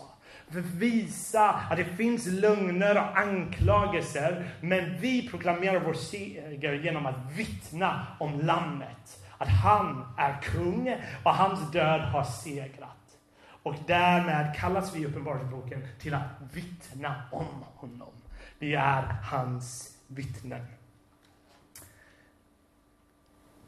För 0.51 0.59
att 0.59 0.65
visa 0.65 1.49
att 1.49 1.77
det 1.77 1.85
finns 1.85 2.27
lögner 2.27 2.97
och 2.97 3.17
anklagelser. 3.17 4.51
Men 4.61 4.97
vi 4.99 5.29
proklamerar 5.29 5.79
vår 5.79 5.93
seger 5.93 6.73
genom 6.73 7.05
att 7.05 7.31
vittna 7.35 8.07
om 8.19 8.39
Lammet. 8.39 9.23
Att 9.37 9.49
han 9.49 10.13
är 10.17 10.41
kung 10.41 10.95
och 11.23 11.33
hans 11.33 11.71
död 11.71 12.01
har 12.01 12.23
segrat. 12.23 12.91
Och 13.63 13.75
därmed 13.87 14.55
kallas 14.55 14.95
vi 14.95 14.99
i 14.99 15.05
Uppenbarelseboken 15.05 15.87
till 15.99 16.13
att 16.13 16.29
vittna 16.53 17.15
om 17.31 17.63
honom. 17.75 18.13
Vi 18.59 18.75
är 18.75 19.01
hans 19.23 19.97
vittnen. 20.07 20.65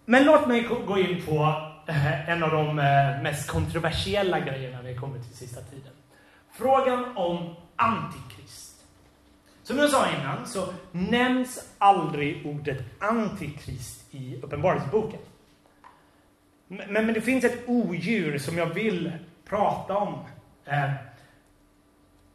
Men 0.05 0.25
låt 0.25 0.47
mig 0.47 0.67
gå 0.87 0.99
in 0.99 1.25
på 1.25 1.61
eh, 1.87 2.29
en 2.29 2.43
av 2.43 2.51
de 2.51 2.79
eh, 2.79 3.21
mest 3.21 3.47
kontroversiella 3.47 4.39
grejerna 4.39 4.81
när 4.81 4.89
det 4.89 4.95
kommer 4.95 5.19
till 5.19 5.37
sista 5.37 5.61
tiden. 5.61 5.93
Frågan 6.59 7.17
om 7.17 7.55
Antikrist. 7.75 8.85
Som 9.63 9.77
jag 9.77 9.89
sa 9.89 10.05
innan 10.19 10.47
så 10.47 10.73
nämns 10.91 11.73
aldrig 11.77 12.45
ordet 12.45 12.77
Antikrist 12.99 14.15
i 14.15 14.39
Uppenbarelseboken. 14.43 15.19
Men, 16.67 16.93
men 16.93 17.13
det 17.13 17.21
finns 17.21 17.43
ett 17.43 17.63
odjur 17.67 18.37
som 18.37 18.57
jag 18.57 18.65
vill 18.65 19.11
prata 19.45 19.97
om. 19.97 20.25
Eh. 20.65 20.91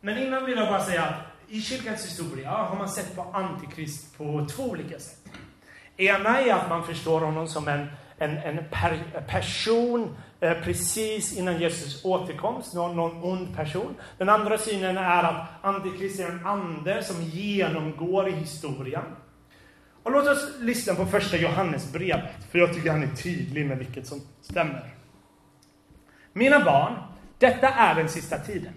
Men 0.01 0.19
innan 0.19 0.45
vill 0.45 0.59
jag 0.59 0.69
bara 0.69 0.85
säga 0.85 1.03
att 1.03 1.15
i 1.49 1.61
kyrkans 1.61 2.07
historia 2.07 2.51
har 2.51 2.77
man 2.77 2.89
sett 2.89 3.17
på 3.17 3.23
Antikrist 3.23 4.19
på 4.19 4.47
två 4.51 4.63
olika 4.63 4.99
sätt. 4.99 5.29
Ena 5.97 6.41
är 6.41 6.55
att 6.55 6.69
man 6.69 6.87
förstår 6.87 7.21
honom 7.21 7.49
som 7.49 7.69
en, 7.69 7.87
en, 8.19 8.37
en 8.37 8.65
per, 8.71 8.99
person 9.29 10.17
Eh, 10.45 10.63
precis 10.63 11.37
innan 11.37 11.61
Jesus 11.61 12.05
återkomst, 12.05 12.75
någon, 12.75 12.97
någon 12.97 13.23
ond 13.23 13.57
person. 13.57 13.95
Den 14.19 14.29
andra 14.29 14.59
synen 14.59 14.97
är 14.97 15.23
att 15.23 15.47
Antikrist 15.63 16.21
är 16.21 16.29
en 16.29 16.47
ande 16.47 17.03
som 17.03 17.23
genomgår 17.23 18.29
i 18.29 18.33
historien. 18.33 19.05
Och 20.03 20.13
låt 20.13 20.29
oss 20.29 20.55
lyssna 20.61 20.95
på 20.95 21.07
första 21.07 21.37
Johannesbrevet, 21.37 22.31
för 22.51 22.59
jag 22.59 22.75
tycker 22.75 22.91
han 22.91 23.03
är 23.03 23.17
tydlig 23.17 23.67
med 23.67 23.79
vilket 23.79 24.07
som 24.07 24.21
stämmer. 24.41 24.95
Mina 26.33 26.65
barn, 26.65 26.95
detta 27.39 27.69
är 27.69 27.95
den 27.95 28.09
sista 28.09 28.39
tiden. 28.39 28.73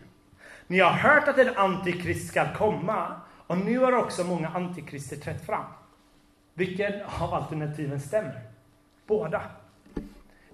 Ni 0.68 0.80
har 0.80 0.92
hört 0.92 1.28
att 1.28 1.38
en 1.38 1.58
antikrist 1.58 2.30
ska 2.30 2.54
komma, 2.54 3.22
och 3.48 3.58
nu 3.58 3.80
har 3.80 3.92
också 3.94 4.24
många 4.24 4.48
antikrister 4.48 5.16
trätt 5.16 5.46
fram. 5.46 5.66
Vilken 6.54 6.94
av 7.20 7.34
alternativen 7.34 8.00
stämmer? 8.00 8.42
Båda. 9.08 9.42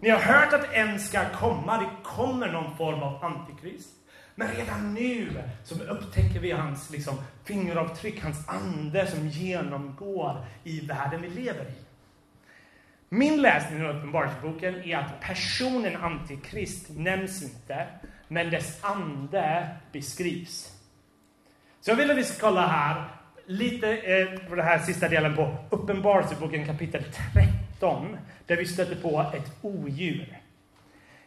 Ni 0.04 0.10
har 0.10 0.20
hört 0.20 0.54
att 0.54 0.74
en 0.74 1.00
ska 1.00 1.30
komma, 1.30 1.78
det 1.78 1.89
kommer 2.04 2.52
någon 2.52 2.78
form 2.78 3.04
av 3.04 3.26
antikrist. 3.26 3.89
Men 4.36 4.48
redan 4.48 4.94
nu 4.94 5.44
så 5.63 5.84
upptäcker 5.84 6.39
vi 6.39 6.52
hans 6.52 6.89
liksom, 6.89 7.18
fingeravtryck, 7.44 8.24
hans 8.24 8.48
ande 8.48 9.08
som 9.08 9.28
genomgår 9.28 10.46
i 10.63 10.80
världen 10.80 11.22
vi 11.22 11.30
lever 11.30 11.66
i. 11.66 11.74
Min 13.10 13.42
läsning 13.42 13.86
av 13.86 13.96
Uppenbarelseboken 13.96 14.76
är 14.76 14.98
att 14.98 15.20
personen 15.22 15.96
antikrist 15.96 16.89
nämns 16.89 17.44
inte, 17.44 17.88
men 18.28 18.50
dess 18.50 18.84
ande 18.84 19.68
beskrivs. 19.92 20.72
Så 21.82 21.92
jag 21.92 21.96
vill 21.96 22.12
att 22.12 22.18
vi 22.18 22.24
ska 22.24 22.48
kolla 22.48 22.68
här 22.68 23.04
lite 23.46 23.98
eh, 23.98 24.50
på 24.50 24.56
den 24.56 24.66
här 24.66 24.80
sista 24.80 25.10
delen 25.10 25.36
på 25.36 25.58
Uppenbarelseboken 25.70 26.66
kapitel 26.66 27.04
13 27.80 28.18
där 28.48 28.58
vi 28.58 28.66
stöter 28.66 28.96
på 28.96 29.32
ett 29.34 29.52
odjur. 29.62 30.42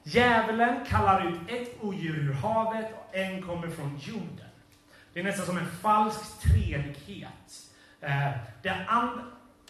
Djävulen 0.02 0.84
kallar 0.88 1.28
ut 1.28 1.40
ett 1.48 1.76
odjur 1.80 2.18
ur 2.18 2.32
havet 2.32 2.86
och 2.92 3.16
en 3.16 3.42
kommer 3.42 3.68
från 3.68 3.98
jorden. 3.98 4.50
Det 5.12 5.20
är 5.20 5.24
nästan 5.24 5.46
som 5.46 5.58
en 5.58 5.66
falsk 5.66 6.40
treenighet. 6.40 7.70
Eh, 8.00 8.30
det 8.62 8.86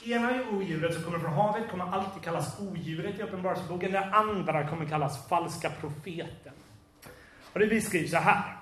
ena 0.05 0.31
odjuret 0.53 0.95
som 0.95 1.03
kommer 1.03 1.19
från 1.19 1.33
havet 1.33 1.71
kommer 1.71 1.85
alltid 1.85 2.23
kallas 2.23 2.61
odjuret 2.61 3.19
i 3.19 3.23
Uppenbarelseboken. 3.23 3.93
Det 3.93 4.05
andra 4.05 4.69
kommer 4.69 4.89
kallas 4.89 5.29
falska 5.29 5.71
profeten. 5.71 6.53
Och 7.53 7.61
det 7.61 7.67
beskrivs 7.67 8.11
så 8.11 8.17
här. 8.17 8.57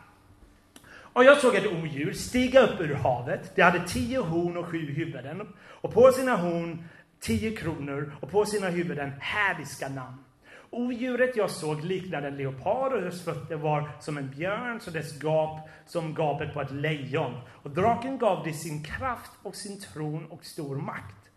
Och 1.15 1.25
jag 1.25 1.39
såg 1.39 1.55
ett 1.55 1.67
odjur 1.67 2.13
stiga 2.13 2.61
upp 2.61 2.81
ur 2.81 2.95
havet. 2.95 3.57
Det 3.57 3.63
hade 3.63 3.89
tio 3.89 4.21
horn 4.21 4.57
och 4.57 4.67
sju 4.67 4.93
huvuden. 4.93 5.55
Och 5.67 5.95
på 5.95 6.13
sina 6.13 6.37
horn 6.37 6.85
tio 7.25 7.57
kronor 7.57 8.13
och 8.21 8.31
på 8.31 8.47
sina 8.47 8.69
huvuden 8.69 9.13
hädiska 9.21 9.89
namn. 9.89 10.25
Odjuret 10.71 11.37
jag 11.37 11.51
såg 11.51 11.85
liknade 11.85 12.29
en 12.29 12.37
leopard 12.37 12.93
och 12.93 13.03
dess 13.03 13.25
fötter 13.25 13.57
var 13.57 13.91
som 14.01 14.19
en 14.19 14.31
björn 14.31 14.81
så 14.81 14.91
dess 14.91 15.23
gap 15.23 15.69
som 15.87 16.15
gapet 16.15 16.55
på 16.55 16.61
ett 16.61 16.71
lejon. 16.71 17.41
Och 17.49 17.71
draken 17.71 18.19
gav 18.19 18.45
det 18.45 18.53
sin 18.53 18.85
kraft 18.85 19.31
och 19.43 19.55
sin 19.55 19.81
tron 19.81 20.27
och 20.27 20.45
stor 20.45 20.77
makt. 20.77 21.31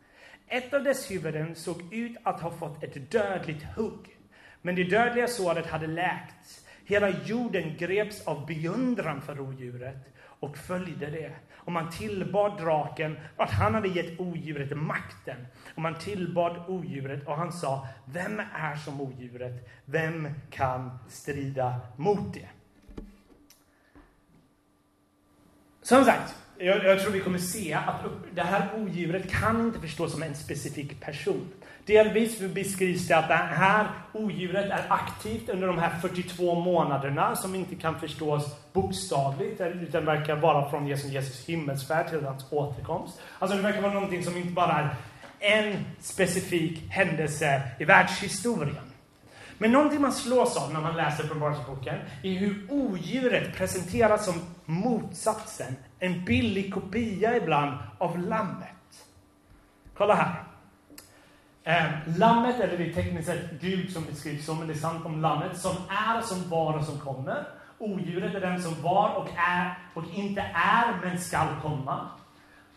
Ett 0.48 0.74
av 0.74 0.84
dess 0.84 1.12
huvuden 1.12 1.56
såg 1.56 1.94
ut 1.94 2.18
att 2.24 2.42
ha 2.42 2.52
fått 2.52 2.84
ett 2.84 3.12
dödligt 3.12 3.64
hugg. 3.76 4.18
Men 4.62 4.76
det 4.76 4.84
dödliga 4.84 5.28
såret 5.28 5.66
hade 5.66 5.88
läkt. 5.88 6.66
Hela 6.86 7.10
jorden 7.10 7.78
greps 7.78 8.28
av 8.28 8.46
beundran 8.46 9.22
för 9.22 9.40
odjuret 9.40 10.18
och 10.40 10.58
följde 10.58 11.06
det. 11.06 11.32
Och 11.54 11.72
man 11.72 11.90
tillbad 11.90 12.62
draken 12.62 13.18
att 13.38 13.52
han 13.52 13.74
hade 13.74 13.88
gett 13.88 14.20
odjuret 14.20 14.78
makten. 14.78 15.48
Och 15.76 15.82
man 15.82 16.00
tillbad 16.00 16.58
odjuret 16.68 17.28
och 17.28 17.38
han 17.38 17.52
sa, 17.52 17.88
vem 18.06 18.42
är 18.54 18.76
som 18.76 19.02
odjuret? 19.02 19.70
Vem 19.86 20.28
kan 20.50 21.00
strida 21.08 21.80
mot 21.96 22.34
det? 22.34 22.50
Som 25.82 26.06
sagt, 26.06 26.36
jag, 26.58 26.84
jag, 26.84 27.02
tror 27.02 27.12
vi 27.12 27.20
kommer 27.20 27.38
se 27.38 27.74
att 27.74 28.02
det 28.34 28.42
här 28.42 28.70
odjuret 28.80 29.32
kan 29.32 29.62
inte 29.62 29.80
förstås 29.80 30.12
som 30.12 30.24
en 30.24 30.36
specifik 30.36 31.02
person. 31.02 31.48
Delvis 31.88 32.40
beskrivs 32.40 33.08
det 33.08 33.18
att 33.18 33.28
det 33.28 33.34
här 33.36 33.88
odjuret 34.14 34.72
är 34.72 34.86
aktivt 34.90 35.50
under 35.50 35.68
de 35.68 35.78
här 35.78 36.00
42 36.02 36.56
månaderna 36.56 37.36
som 37.36 37.56
inte 37.56 37.76
kan 37.76 38.00
förstås 38.00 38.74
bokstavligt 38.74 39.62
utan 39.62 40.06
verkar 40.06 40.36
vara 40.36 40.70
från 40.70 40.88
Jesus, 40.88 41.12
Jesus 41.12 41.50
himmelsfärd 41.50 42.10
till 42.10 42.26
hans 42.26 42.52
återkomst. 42.52 43.22
Alltså 43.40 43.58
det 43.58 43.64
verkar 43.64 43.82
vara 43.82 43.94
någonting 43.94 44.24
som 44.24 44.38
inte 44.38 44.54
bara 44.54 44.90
är 45.40 45.68
en 45.68 45.86
specifik 46.00 46.90
händelse 46.90 47.62
i 47.80 47.86
världshistorien. 47.86 48.92
Men 49.58 49.72
någonting 49.72 50.02
man 50.02 50.14
slås 50.14 50.58
av 50.58 50.74
när 50.74 50.82
man 50.82 50.96
läser 50.96 51.24
Uppenbarelseboken 51.24 51.96
är 52.24 52.34
hur 52.34 52.68
odjuret 52.70 53.56
presenteras 53.56 54.26
som 54.26 54.42
motsatsen, 54.66 55.76
en 56.00 56.26
billig 56.26 56.74
kopia 56.74 57.38
ibland 57.38 57.78
av 57.98 58.20
lammet. 58.20 58.68
Kolla 59.98 60.16
här. 60.16 60.47
Eh, 61.68 62.18
lammet, 62.18 62.60
eller 62.60 62.78
det 62.78 62.90
är 62.90 62.94
tekniskt 62.94 63.28
sett 63.28 63.62
Gud 63.62 63.94
som 63.94 64.06
beskrivs 64.06 64.46
som, 64.46 64.58
men 64.58 64.68
det 64.68 64.74
är 64.74 64.78
sant 64.78 65.06
om 65.06 65.22
lammet, 65.22 65.58
som 65.58 65.76
är, 65.90 66.22
som 66.22 66.50
var 66.50 66.78
och 66.78 66.86
som 66.86 67.00
kommer. 67.00 67.48
Odjuret 67.78 68.36
är 68.36 68.42
den 68.42 68.62
som 68.62 68.82
var 68.82 69.16
och 69.16 69.30
är 69.38 69.78
och 69.94 70.04
inte 70.14 70.42
är, 70.54 70.94
men 71.04 71.20
skall 71.20 71.48
komma. 71.62 72.08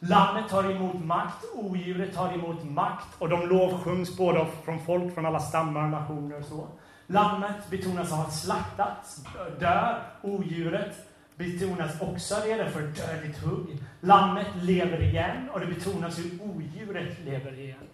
Lammet 0.01 0.49
tar 0.49 0.71
emot 0.71 1.05
makt, 1.05 1.45
odjuret 1.55 2.15
tar 2.15 2.35
emot 2.35 2.65
makt 2.65 3.07
och 3.19 3.29
de 3.29 3.49
lovsjungs 3.49 4.17
både 4.17 4.47
från 4.65 4.81
folk 4.81 5.15
från 5.15 5.27
alla 5.27 5.41
stammar 5.41 5.85
och 5.85 5.91
nationer 5.91 6.39
och 6.39 6.45
så. 6.45 6.67
Lammet 7.07 7.71
betonas 7.71 8.11
ha 8.11 8.31
slaktats, 8.31 9.25
dör. 9.61 10.03
Odjuret 10.23 10.97
betonas 11.37 12.01
också 12.01 12.35
redan 12.45 12.71
för 12.71 12.81
dödligt 12.81 13.39
hugg. 13.39 13.79
Lammet 14.01 14.47
lever 14.63 15.03
igen 15.03 15.51
och 15.53 15.61
det 15.61 15.67
betonas 15.67 16.19
hur 16.19 16.39
odjuret 16.43 17.25
lever 17.25 17.59
igen. 17.59 17.87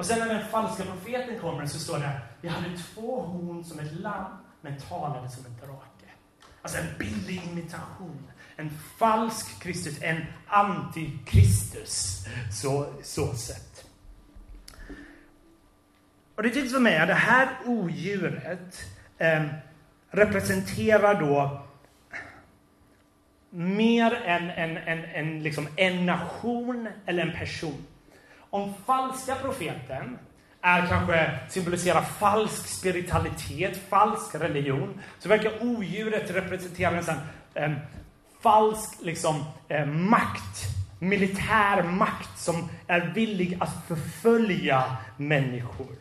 Och 0.00 0.06
sen 0.06 0.18
när 0.18 0.34
den 0.34 0.48
falska 0.48 0.84
profeten 0.84 1.38
kommer 1.38 1.66
så 1.66 1.78
står 1.78 1.98
det, 1.98 2.20
vi 2.40 2.48
hade 2.48 2.66
två 2.94 3.20
horn 3.20 3.64
som 3.64 3.78
ett 3.78 3.92
lamm, 3.92 4.32
men 4.60 4.80
talade 4.80 5.30
som 5.30 5.46
en 5.46 5.56
drake. 5.56 6.06
Alltså 6.62 6.78
en 6.78 6.86
billig 6.98 7.42
imitation. 7.52 8.30
En 8.56 8.70
falsk 8.98 9.62
Kristus, 9.62 10.02
en 10.02 10.24
antikristus. 10.46 12.24
Så, 12.52 12.86
så 13.02 13.34
sett. 13.34 13.84
Och 16.34 16.42
det 16.42 16.50
tycks 16.50 16.72
för 16.72 16.80
mig 16.80 16.98
att 16.98 17.08
det 17.08 17.14
här 17.14 17.48
odjuret 17.66 18.80
eh, 19.18 19.46
representerar 20.10 21.20
då 21.20 21.66
mer 23.50 24.14
än 24.14 24.50
en, 24.50 24.76
en, 24.76 25.04
en, 25.04 25.42
liksom 25.42 25.68
en 25.76 26.06
nation 26.06 26.88
eller 27.06 27.22
en 27.22 27.32
person. 27.32 27.86
Om 28.50 28.74
falska 28.86 29.34
profeten 29.34 30.18
är 30.62 30.86
kanske 30.86 31.38
symboliserar 31.48 32.02
falsk 32.02 32.66
spiritualitet, 32.66 33.88
falsk 33.88 34.34
religion, 34.34 35.00
så 35.18 35.28
verkar 35.28 35.52
odjuret 35.62 36.30
representera 36.30 36.96
en 36.96 37.04
sån 37.04 37.14
en 37.54 37.76
falsk 38.42 38.98
liksom, 39.02 39.44
makt, 39.86 40.66
militär 40.98 41.82
makt 41.82 42.38
som 42.38 42.68
är 42.86 43.12
villig 43.14 43.58
att 43.60 43.86
förfölja 43.88 44.96
människor. 45.16 45.96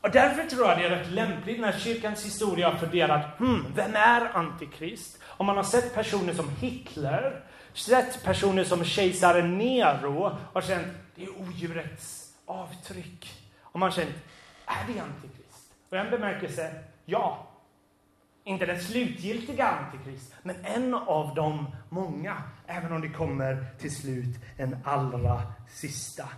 Och 0.00 0.10
därför 0.10 0.44
tror 0.44 0.68
jag 0.68 0.78
det 0.78 0.84
är 0.84 0.90
rätt 0.90 1.10
lämpligt 1.10 1.60
när 1.60 1.78
kyrkans 1.78 2.24
historia 2.24 2.70
har 2.70 2.78
funderat, 2.78 3.38
hmm, 3.38 3.66
vem 3.74 3.94
är 3.94 4.36
antikrist? 4.36 5.18
Om 5.24 5.46
man 5.46 5.56
har 5.56 5.64
sett 5.64 5.94
personer 5.94 6.32
som 6.32 6.50
Hitler, 6.60 7.42
sett 7.74 8.24
personer 8.24 8.64
som 8.64 8.84
kejsaren 8.84 9.58
Nero 9.58 10.38
och 10.52 10.62
känt, 10.62 10.86
det 11.14 11.24
är 11.24 11.40
odjurets 11.40 12.34
avtryck. 12.46 13.32
Och 13.60 13.80
man 13.80 13.90
känt, 13.90 14.14
är 14.66 14.92
det 14.92 15.00
antikrist? 15.00 15.74
Och 15.88 15.96
en 15.96 16.10
bemärkelse, 16.10 16.84
ja. 17.04 17.50
Inte 18.44 18.66
den 18.66 18.80
slutgiltiga 18.80 19.66
antikrist, 19.66 20.34
men 20.42 20.64
en 20.64 20.94
av 20.94 21.34
de 21.34 21.66
många. 21.88 22.42
Även 22.66 22.92
om 22.92 23.00
det 23.00 23.08
kommer 23.08 23.66
till 23.78 23.96
slut 23.96 24.36
en 24.56 24.76
allra 24.84 25.42
sista. 25.68 26.28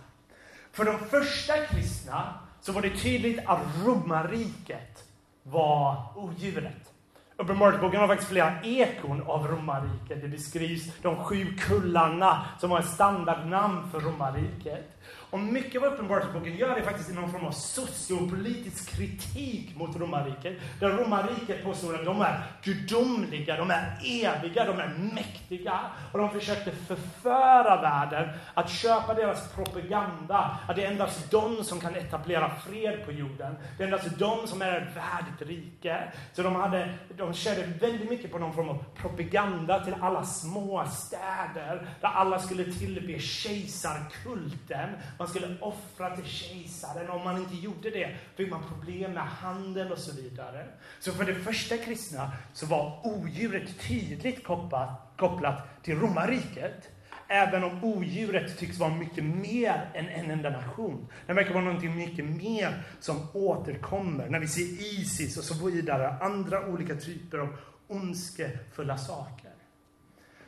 För 0.71 0.85
de 0.85 0.99
första 0.99 1.65
kristna 1.65 2.39
så 2.61 2.71
var 2.71 2.81
det 2.81 2.97
tydligt 2.97 3.39
att 3.45 3.61
romarriket 3.85 5.03
var 5.43 6.13
odjuret. 6.15 6.93
Uppenbarelseboken 7.39 7.99
har 7.99 8.07
faktiskt 8.07 8.29
flera 8.31 8.61
ekon 8.63 9.21
av 9.21 9.47
romarriket. 9.47 10.21
Det 10.21 10.27
beskrivs 10.27 10.91
de 11.01 11.15
sju 11.15 11.45
kullarna 11.59 12.45
som 12.59 12.69
var 12.69 12.79
ett 12.79 12.89
standardnamn 12.89 13.91
för 13.91 13.99
romarriket. 13.99 15.01
Och 15.29 15.39
mycket 15.39 15.83
av 15.83 15.93
Uppenbarelseboken 15.93 16.55
gör 16.55 16.75
är 16.75 16.81
faktiskt 16.81 17.13
någon 17.13 17.31
form 17.31 17.45
av 17.45 17.51
sociopolitisk 17.51 18.89
kritik 18.89 19.75
mot 19.75 19.95
romarriket. 19.95 20.57
Där 20.79 20.89
romarriket 20.89 21.63
påstår 21.63 21.95
att 21.95 22.05
de 22.05 22.21
är 22.21 22.43
gudomliga, 22.63 23.57
de 23.57 23.71
är 23.71 23.99
eviga, 24.03 24.65
de 24.65 24.79
är 24.79 25.13
mäktiga. 25.13 25.79
Och 26.11 26.19
de 26.19 26.31
försökte 26.31 26.71
förföra 26.71 27.81
världen 27.81 28.29
att 28.53 28.69
köpa 28.69 29.13
deras 29.13 29.53
propaganda. 29.53 30.59
Att 30.67 30.75
det 30.75 30.85
är 30.85 30.91
endast 30.91 31.31
de 31.31 31.63
som 31.63 31.79
kan 31.79 31.95
etablera 31.95 32.49
fred 32.49 33.05
på 33.05 33.11
jorden. 33.11 33.55
Det 33.77 33.83
är 33.83 33.87
endast 33.87 34.19
de 34.19 34.47
som 34.47 34.61
är 34.61 34.81
ett 34.81 34.95
värdigt 34.95 35.49
rike. 35.49 36.13
Så 36.33 36.43
de, 36.43 36.55
hade, 36.55 36.93
de 37.17 37.33
körde 37.33 37.63
väldigt 37.65 38.09
mycket 38.09 38.31
på 38.31 38.39
någon 38.39 38.53
form 38.53 38.69
av 38.69 38.85
propaganda 38.95 39.83
till 39.83 39.95
alla 40.01 40.23
små 40.23 40.85
städer. 40.85 41.87
Där 42.01 42.07
alla 42.07 42.39
skulle 42.39 42.63
tillbe 42.73 43.19
kejsarkulten. 43.19 44.89
Man 45.19 45.27
skulle 45.27 45.57
offra 45.61 46.15
till 46.15 46.25
kejsaren. 46.25 47.09
Om 47.09 47.23
man 47.23 47.37
inte 47.37 47.55
gjorde 47.55 47.89
det 47.89 48.15
fick 48.35 48.51
man 48.51 48.63
problem 48.73 49.13
med 49.13 49.23
handel 49.23 49.91
och 49.91 49.97
så 49.97 50.21
vidare. 50.21 50.65
Så 50.99 51.11
för 51.11 51.25
de 51.25 51.33
första 51.33 51.77
kristna 51.77 52.31
så 52.53 52.65
var 52.65 52.99
odjuret 53.03 53.79
tydligt 53.87 54.43
kopplat, 54.43 54.89
kopplat 55.17 55.83
till 55.83 55.99
romarriket. 55.99 56.89
Även 57.27 57.63
om 57.63 57.83
odjuret 57.83 58.57
tycks 58.57 58.77
vara 58.77 58.95
mycket 58.95 59.23
mer 59.23 59.91
än 59.93 60.07
en 60.07 60.31
enda 60.31 60.49
nation. 60.49 61.07
Det 61.25 61.33
verkar 61.33 61.53
vara 61.53 61.63
någonting 61.63 61.95
mycket 61.95 62.25
mer 62.25 62.83
som 62.99 63.27
återkommer 63.33 64.29
när 64.29 64.39
vi 64.39 64.47
ser 64.47 64.61
Isis 64.61 65.37
och 65.37 65.43
så 65.43 65.67
vidare. 65.67 66.09
Andra 66.21 66.67
olika 66.67 66.95
typer 66.95 67.37
av 67.37 67.57
ondskefulla 67.87 68.97
saker. 68.97 69.56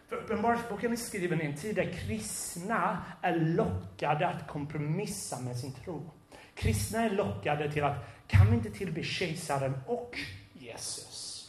För 0.10 0.16
Uppenbarelseboken 0.16 0.92
är 0.92 0.96
skriven 0.96 1.42
i 1.42 1.46
en 1.46 1.56
tid 1.56 1.76
där 1.76 1.94
kristna 1.94 3.04
är 3.22 3.36
lockade 3.36 4.28
att 4.28 4.48
kompromissa 4.48 5.40
med 5.40 5.58
sin 5.58 5.74
tro. 5.74 6.12
Kristna 6.56 7.04
är 7.04 7.10
lockade 7.10 7.72
till 7.72 7.84
att, 7.84 8.28
kan 8.28 8.48
vi 8.50 8.56
inte 8.56 8.70
tillbe 8.70 9.04
kejsaren 9.04 9.74
och 9.88 10.18
Jesus? 10.54 11.46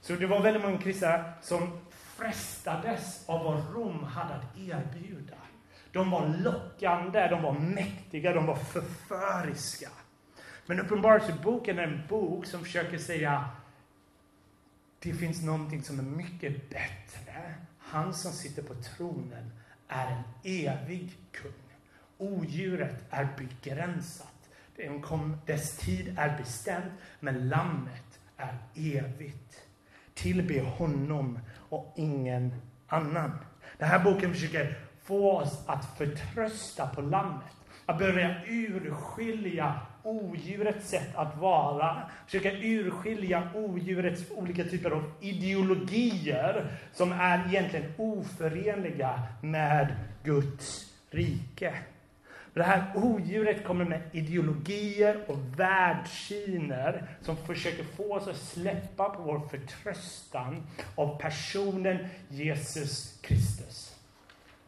Så 0.00 0.12
det 0.12 0.26
var 0.26 0.42
väldigt 0.42 0.62
många 0.62 0.78
kristna 0.78 1.32
som 1.42 1.80
frestades 1.90 3.28
av 3.28 3.44
vad 3.44 3.74
Rom 3.74 4.04
hade 4.04 4.34
att 4.34 4.58
erbjuda. 4.58 5.36
De 5.92 6.10
var 6.10 6.26
lockande, 6.44 7.28
de 7.28 7.42
var 7.42 7.52
mäktiga, 7.52 8.32
de 8.32 8.46
var 8.46 8.56
förföriska. 8.56 9.88
Men 10.66 10.80
Uppenbarelseboken 10.80 11.78
är 11.78 11.82
en 11.82 12.02
bok 12.08 12.46
som 12.46 12.64
försöker 12.64 12.98
säga 12.98 13.48
det 14.98 15.12
finns 15.12 15.42
någonting 15.42 15.82
som 15.82 15.98
är 15.98 16.02
mycket 16.02 16.70
bättre 16.70 17.54
han 17.90 18.14
som 18.14 18.32
sitter 18.32 18.62
på 18.62 18.74
tronen 18.74 19.50
är 19.88 20.06
en 20.06 20.22
evig 20.44 21.18
kung. 21.32 21.52
Odjuret 22.18 23.04
är 23.10 23.28
begränsat. 23.38 24.34
Dess 25.46 25.76
tid 25.76 26.14
är 26.18 26.38
bestämd, 26.38 26.90
men 27.20 27.48
lammet 27.48 28.20
är 28.36 28.58
evigt. 28.74 29.64
tillbe 30.14 30.60
honom 30.60 31.38
och 31.68 31.94
ingen 31.96 32.54
annan. 32.86 33.38
Den 33.78 33.88
här 33.88 34.04
boken 34.04 34.34
försöker 34.34 34.78
få 35.02 35.32
oss 35.32 35.64
att 35.66 35.98
förtrösta 35.98 36.86
på 36.86 37.00
lammet. 37.00 37.56
Att 37.86 37.98
börja 37.98 38.44
urskilja 38.46 39.80
odjurets 40.08 40.88
sätt 40.88 41.16
att 41.16 41.36
vara. 41.36 42.02
Försöka 42.26 42.52
urskilja 42.52 43.48
odjurets 43.54 44.22
olika 44.36 44.64
typer 44.64 44.90
av 44.90 45.12
ideologier 45.20 46.64
som 46.92 47.12
är 47.12 47.48
egentligen 47.48 47.92
oförenliga 47.96 49.22
med 49.42 49.96
Guds 50.24 50.92
rike. 51.10 51.74
Det 52.54 52.64
här 52.64 52.92
odjuret 52.94 53.64
kommer 53.64 53.84
med 53.84 54.00
ideologier 54.12 55.24
och 55.26 55.38
världssyner 55.60 57.02
som 57.22 57.36
försöker 57.36 57.84
få 57.84 58.14
oss 58.14 58.28
att 58.28 58.36
släppa 58.36 59.08
på 59.08 59.22
vår 59.22 59.40
förtröstan 59.48 60.66
av 60.94 61.20
personen 61.20 61.98
Jesus 62.28 63.18
Kristus. 63.22 63.94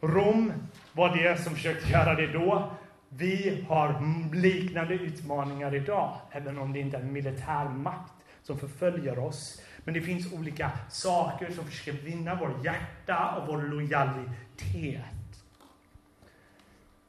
Rom 0.01 0.53
var 0.93 1.15
det 1.15 1.43
som 1.43 1.55
försökte 1.55 1.91
göra 1.91 2.15
det 2.15 2.27
då. 2.27 2.71
Vi 3.13 3.65
har 3.69 4.01
liknande 4.35 4.93
utmaningar 4.93 5.75
idag, 5.75 6.17
även 6.31 6.57
om 6.57 6.73
det 6.73 6.79
inte 6.79 6.97
är 6.97 7.01
en 7.01 7.13
militär 7.13 7.69
makt 7.69 8.13
som 8.43 8.57
förföljer 8.57 9.19
oss. 9.19 9.61
Men 9.77 9.93
det 9.93 10.01
finns 10.01 10.33
olika 10.33 10.71
saker 10.89 11.51
som 11.51 11.65
försöker 11.65 11.99
vinna 11.99 12.35
vår 12.35 12.65
hjärta 12.65 13.35
och 13.35 13.47
vår 13.47 13.61
lojalitet. 13.61 15.05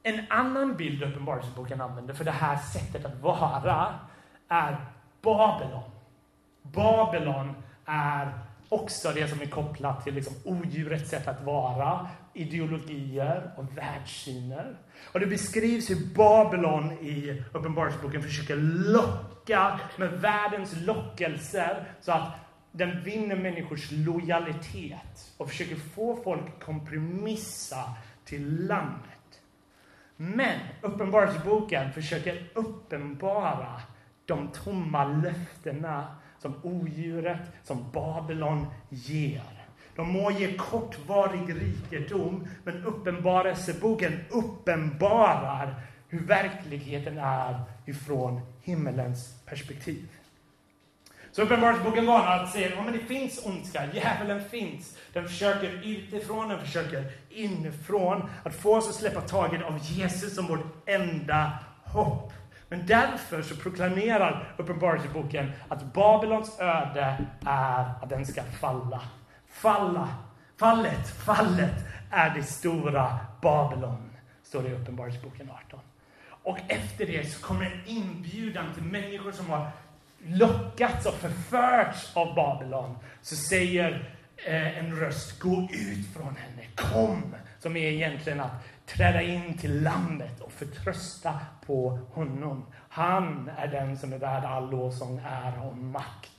En 0.03 0.25
annan 0.31 0.77
bild 0.77 1.03
Uppenbarelseboken 1.03 1.81
använder 1.81 2.15
för 2.15 2.25
det 2.25 2.31
här 2.31 2.57
sättet 2.57 3.05
att 3.05 3.21
vara 3.21 3.95
är 4.49 4.77
Babylon. 5.23 5.91
Babylon 6.63 7.55
är 7.85 8.33
också 8.69 9.13
det 9.15 9.29
som 9.29 9.41
är 9.41 9.47
kopplat 9.47 10.05
till 10.05 10.15
liksom 10.15 10.35
odjurets 10.45 11.11
sätt 11.11 11.29
att 11.29 11.45
vara, 11.45 12.09
ideologier 12.35 13.51
och 13.57 13.79
världssyner. 13.79 14.77
Och 15.13 15.21
det 15.21 15.27
beskrivs 15.27 15.91
hur 15.91 16.15
Babylon 16.15 16.93
i 16.93 17.43
Uppenbarelseboken 17.53 18.23
försöker 18.23 18.57
locka 18.93 19.81
med 19.97 20.11
världens 20.21 20.81
lockelser 20.81 21.85
så 22.01 22.13
att 22.13 22.33
den 22.73 23.03
vinner 23.05 23.37
människors 23.37 23.91
lojalitet 23.91 25.33
och 25.37 25.49
försöker 25.49 25.77
få 25.77 26.23
folk 26.25 26.65
kompromissa 26.65 27.95
till 28.25 28.67
lammet. 28.67 29.43
Men 30.17 30.61
Uppenbarelseboken 30.81 31.93
försöker 31.93 32.51
uppenbara 32.55 33.81
de 34.27 34.49
tomma 34.49 35.05
löftena 35.05 36.17
som 36.39 36.55
odjuret, 36.63 37.41
som 37.65 37.91
Babylon 37.93 38.67
ger. 38.89 39.62
De 39.97 40.13
må 40.13 40.31
ge 40.31 40.55
kortvarig 40.57 41.57
rikedom, 41.61 42.47
men 42.65 42.85
Uppenbarelseboken 42.85 44.21
uppenbarar 44.31 45.75
hur 46.09 46.27
verkligheten 46.27 47.19
är 47.19 47.61
ifrån 47.87 48.41
himmelens 48.63 49.35
perspektiv. 49.47 50.09
Så 51.33 51.43
Uppenbarelseboken 51.43 52.07
varnar 52.07 52.45
att 52.45 52.53
säga 52.53 52.81
att 52.81 52.93
det 52.93 52.99
finns 52.99 53.47
ondska, 53.47 53.89
djävulen 53.95 54.45
finns. 54.45 54.99
Den 55.13 55.29
försöker 55.29 55.87
utifrån, 55.87 56.49
den 56.49 56.61
försöker 56.61 57.13
inifrån 57.31 58.31
att 58.43 58.55
få 58.55 58.77
oss 58.77 58.89
att 58.89 58.95
släppa 58.95 59.21
taget 59.21 59.63
av 59.63 59.79
Jesus 59.83 60.35
som 60.35 60.47
vårt 60.47 60.89
enda 60.89 61.53
hopp. 61.85 62.33
Men 62.69 62.87
därför 62.87 63.43
så 63.43 63.57
proklamerar 63.57 64.55
Uppenbarelseboken 64.57 65.53
att 65.69 65.95
Babylons 65.95 66.61
öde 66.61 67.27
är 67.47 67.85
att 68.03 68.09
den 68.09 68.27
ska 68.27 68.43
falla. 68.43 69.01
Falla. 69.53 70.09
Fallet, 70.57 71.09
fallet 71.09 71.75
är 72.11 72.31
det 72.31 72.43
stora 72.43 73.19
Babylon, 73.41 74.11
står 74.43 74.63
det 74.63 74.69
i 74.69 74.73
Uppenbarelseboken 74.73 75.51
18. 75.67 75.81
Och 76.25 76.59
efter 76.69 77.07
det 77.07 77.33
så 77.33 77.43
kommer 77.43 77.65
en 77.65 77.81
inbjudan 77.87 78.75
till 78.75 78.83
människor 78.83 79.33
som 79.33 79.51
har 79.51 79.71
lockats 80.27 81.07
och 81.07 81.15
förförts 81.15 82.17
av 82.17 82.35
Babylon. 82.35 82.99
Så 83.23 83.37
säger 83.37 84.15
eh, 84.37 84.79
en 84.79 84.97
röst, 84.97 85.39
gå 85.39 85.69
ut 85.73 86.07
från 86.17 86.37
henne, 86.37 86.67
kom. 86.77 87.35
Som 87.59 87.77
är 87.77 87.91
egentligen 87.91 88.41
att 88.41 88.87
träda 88.87 89.23
in 89.23 89.59
till 89.59 89.83
lammet 89.83 90.41
och 90.41 90.53
förtrösta 90.53 91.41
på 91.67 91.99
honom. 92.13 92.67
Han 92.89 93.51
är 93.59 93.67
den 93.67 93.99
som 93.99 94.13
är 94.13 94.19
värd 94.19 94.45
all 94.45 94.71
lovsång, 94.71 95.21
ära 95.25 95.63
och 95.63 95.77
makt. 95.77 96.32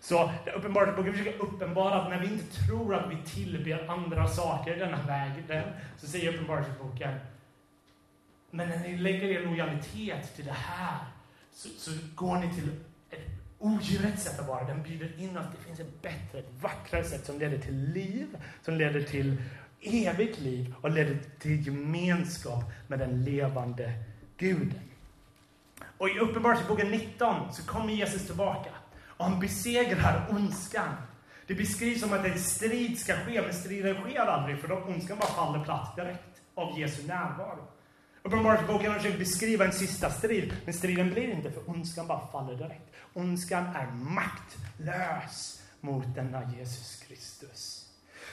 Så 0.00 0.32
Uppenbarelseboken 0.56 1.12
försöker 1.12 1.42
uppenbara 1.42 1.94
att 1.94 2.10
när 2.10 2.20
vi 2.20 2.26
inte 2.26 2.56
tror 2.66 2.94
att 2.94 3.10
vi 3.10 3.16
tillber 3.30 3.90
andra 3.90 4.28
saker 4.28 4.76
i 4.76 4.78
denna 4.78 5.02
vägen, 5.02 5.64
så 5.98 6.06
säger 6.06 6.34
Uppenbarelseboken, 6.34 7.14
men 8.50 8.68
när 8.68 8.78
ni 8.78 8.96
lägger 8.96 9.28
er 9.28 9.46
lojalitet 9.46 10.36
till 10.36 10.44
det 10.44 10.52
här, 10.52 10.98
så, 11.52 11.68
så 11.68 11.90
går 12.14 12.36
ni 12.36 12.54
till 12.54 12.70
ett 13.10 13.26
odjurets 13.58 14.24
sätt 14.24 14.40
att 14.40 14.48
vara. 14.48 14.64
Den 14.64 14.82
bjuder 14.82 15.20
in 15.20 15.36
att 15.36 15.52
det 15.52 15.64
finns 15.64 15.80
ett 15.80 16.02
bättre, 16.02 16.38
ett 16.38 16.52
vackrare 16.60 17.04
sätt 17.04 17.26
som 17.26 17.38
leder 17.38 17.58
till 17.58 17.92
liv, 17.92 18.26
som 18.62 18.74
leder 18.74 19.02
till 19.02 19.42
evigt 19.80 20.40
liv 20.40 20.74
och 20.80 20.90
leder 20.90 21.18
till 21.38 21.66
gemenskap 21.66 22.64
med 22.86 22.98
den 22.98 23.24
levande 23.24 23.92
guden. 24.36 24.80
Och 25.98 26.08
i 26.08 26.18
Uppenbarelseboken 26.18 26.90
19 26.90 27.52
så 27.52 27.66
kommer 27.66 27.92
Jesus 27.92 28.26
tillbaka 28.26 28.70
och 29.20 29.26
han 29.26 29.40
besegrar 29.40 30.26
ondskan. 30.30 30.94
Det 31.46 31.54
beskrivs 31.54 32.00
som 32.00 32.12
att 32.12 32.24
en 32.24 32.38
strid 32.38 32.98
ska 32.98 33.16
ske, 33.16 33.42
men 33.42 33.54
striden 33.54 33.94
sker 33.94 34.20
aldrig 34.20 34.60
för 34.60 34.68
då 34.68 34.74
ondskan 34.74 35.18
bara 35.18 35.30
faller 35.30 35.64
platt 35.64 35.96
direkt 35.96 36.40
av 36.54 36.78
Jesu 36.78 37.06
närvaro. 37.06 37.68
Uppenbarelseboken 38.22 38.94
försöker 38.94 39.18
beskriva 39.18 39.64
en 39.64 39.72
sista 39.72 40.10
strid, 40.10 40.56
men 40.64 40.74
striden 40.74 41.10
blir 41.10 41.30
inte 41.30 41.50
för 41.50 41.70
ondskan 41.70 42.06
bara 42.06 42.26
faller 42.32 42.54
direkt. 42.54 42.94
Ondskan 43.12 43.64
är 43.64 43.86
maktlös 43.92 45.62
mot 45.80 46.14
denna 46.14 46.42
Jesus 46.58 47.04
Kristus. 47.08 47.86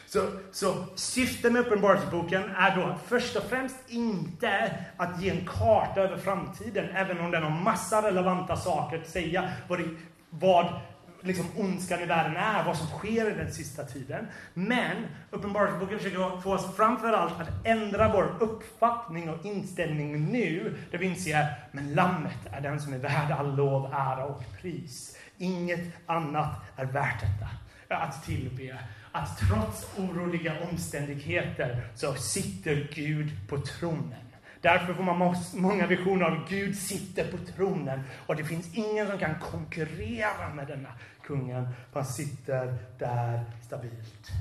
Så, 0.06 0.32
så 0.52 0.86
syftet 0.95 1.52
med 1.52 1.62
Uppenbarelseboken 1.62 2.43
är 2.43 2.76
då 2.76 2.95
först 3.08 3.36
och 3.36 3.43
främst 3.43 3.76
inte 3.88 4.76
att 4.97 5.21
ge 5.21 5.30
en 5.30 5.45
karta 5.45 6.02
över 6.02 6.17
framtiden, 6.17 6.89
även 6.95 7.19
om 7.19 7.32
den 7.32 7.43
har 7.43 7.63
massa 7.63 8.08
relevanta 8.08 8.56
saker 8.56 8.97
att 8.97 9.10
säga, 9.10 9.52
vad, 9.67 9.80
det, 9.80 9.86
vad 10.30 10.82
liksom 11.22 11.46
ondskan 11.58 12.02
i 12.02 12.06
världen 12.06 12.38
är, 12.38 12.63
vad 12.63 12.78
som 12.78 12.88
sker 12.88 13.32
i 13.32 13.34
den 13.34 13.54
sista 13.54 13.84
tiden. 13.84 14.28
Men 14.54 14.96
Uppenbarelseboken 15.32 15.98
försöker 15.98 16.42
få 16.42 16.54
oss 16.54 16.76
framför 16.76 17.13
allt 17.13 17.42
att 17.42 17.66
ändra 17.66 18.12
vår 18.13 18.36
uppfattning 18.40 19.30
och 19.30 19.46
inställning 19.46 20.32
nu, 20.32 20.78
där 20.92 20.98
vi 20.98 21.06
inser 21.06 21.46
men 21.72 21.94
lammet 21.94 22.38
är 22.52 22.62
den 22.62 22.82
som 22.82 22.94
är 22.94 22.98
värd 22.98 23.32
all 23.32 23.56
lov, 23.56 23.94
ära 23.94 24.26
och 24.26 24.44
pris. 24.62 25.18
Inget 25.38 25.94
annat 26.06 26.56
är 26.76 26.86
värt 26.86 27.22
detta, 27.22 27.50
att 27.96 28.24
tillbe 28.24 28.78
att 29.12 29.40
trots 29.40 29.98
oroliga 29.98 30.54
omständigheter 30.72 31.88
så 31.96 32.13
sitter 32.13 32.88
Gud 32.96 33.32
på 33.50 33.58
tronen. 33.58 34.27
Därför 34.62 34.93
får 34.93 35.04
man 35.04 35.36
många 35.54 35.88
visioner 35.88 36.26
av 36.26 36.50
Gud 36.50 36.78
sitter 36.78 37.32
på 37.32 37.38
tronen 37.38 38.04
och 38.26 38.36
det 38.36 38.43
finns 38.43 38.74
ingen 38.74 39.08
som 39.08 39.20
kan 39.20 39.39
konkurrera 39.39 40.54
med 40.54 40.67
denna 40.67 40.89
kungen. 41.24 41.67
Han 41.93 42.06
sitter 42.06 42.78
där 43.00 43.43
stabilt. 43.65 44.32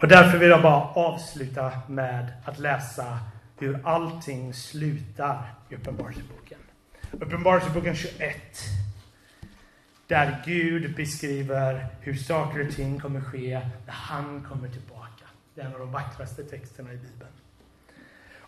Och 0.00 0.08
därför 0.08 0.38
vill 0.38 0.48
jag 0.48 0.62
bara 0.62 0.82
avsluta 0.82 1.72
med 1.88 2.32
att 2.44 2.58
läsa 2.58 3.18
hur 3.58 3.86
allting 3.86 4.54
slutar 4.54 5.54
i 5.68 5.74
Uppenbarelseboken. 5.74 6.58
Uppenbarelseboken 7.12 7.94
21. 7.94 8.36
Där 10.08 10.42
Gud 10.44 10.96
beskriver 10.96 11.86
hur 12.00 12.14
saker 12.14 12.66
och 12.66 12.74
ting 12.74 13.00
kommer 13.00 13.20
ske 13.20 13.60
när 13.86 13.92
han 13.92 14.46
kommer 14.48 14.68
tillbaka. 14.68 15.24
Det 15.54 15.60
är 15.60 15.66
en 15.66 15.72
av 15.72 15.78
de 15.78 15.92
vackraste 15.92 16.44
texterna 16.44 16.92
i 16.92 16.96
Bibeln. 16.96 17.30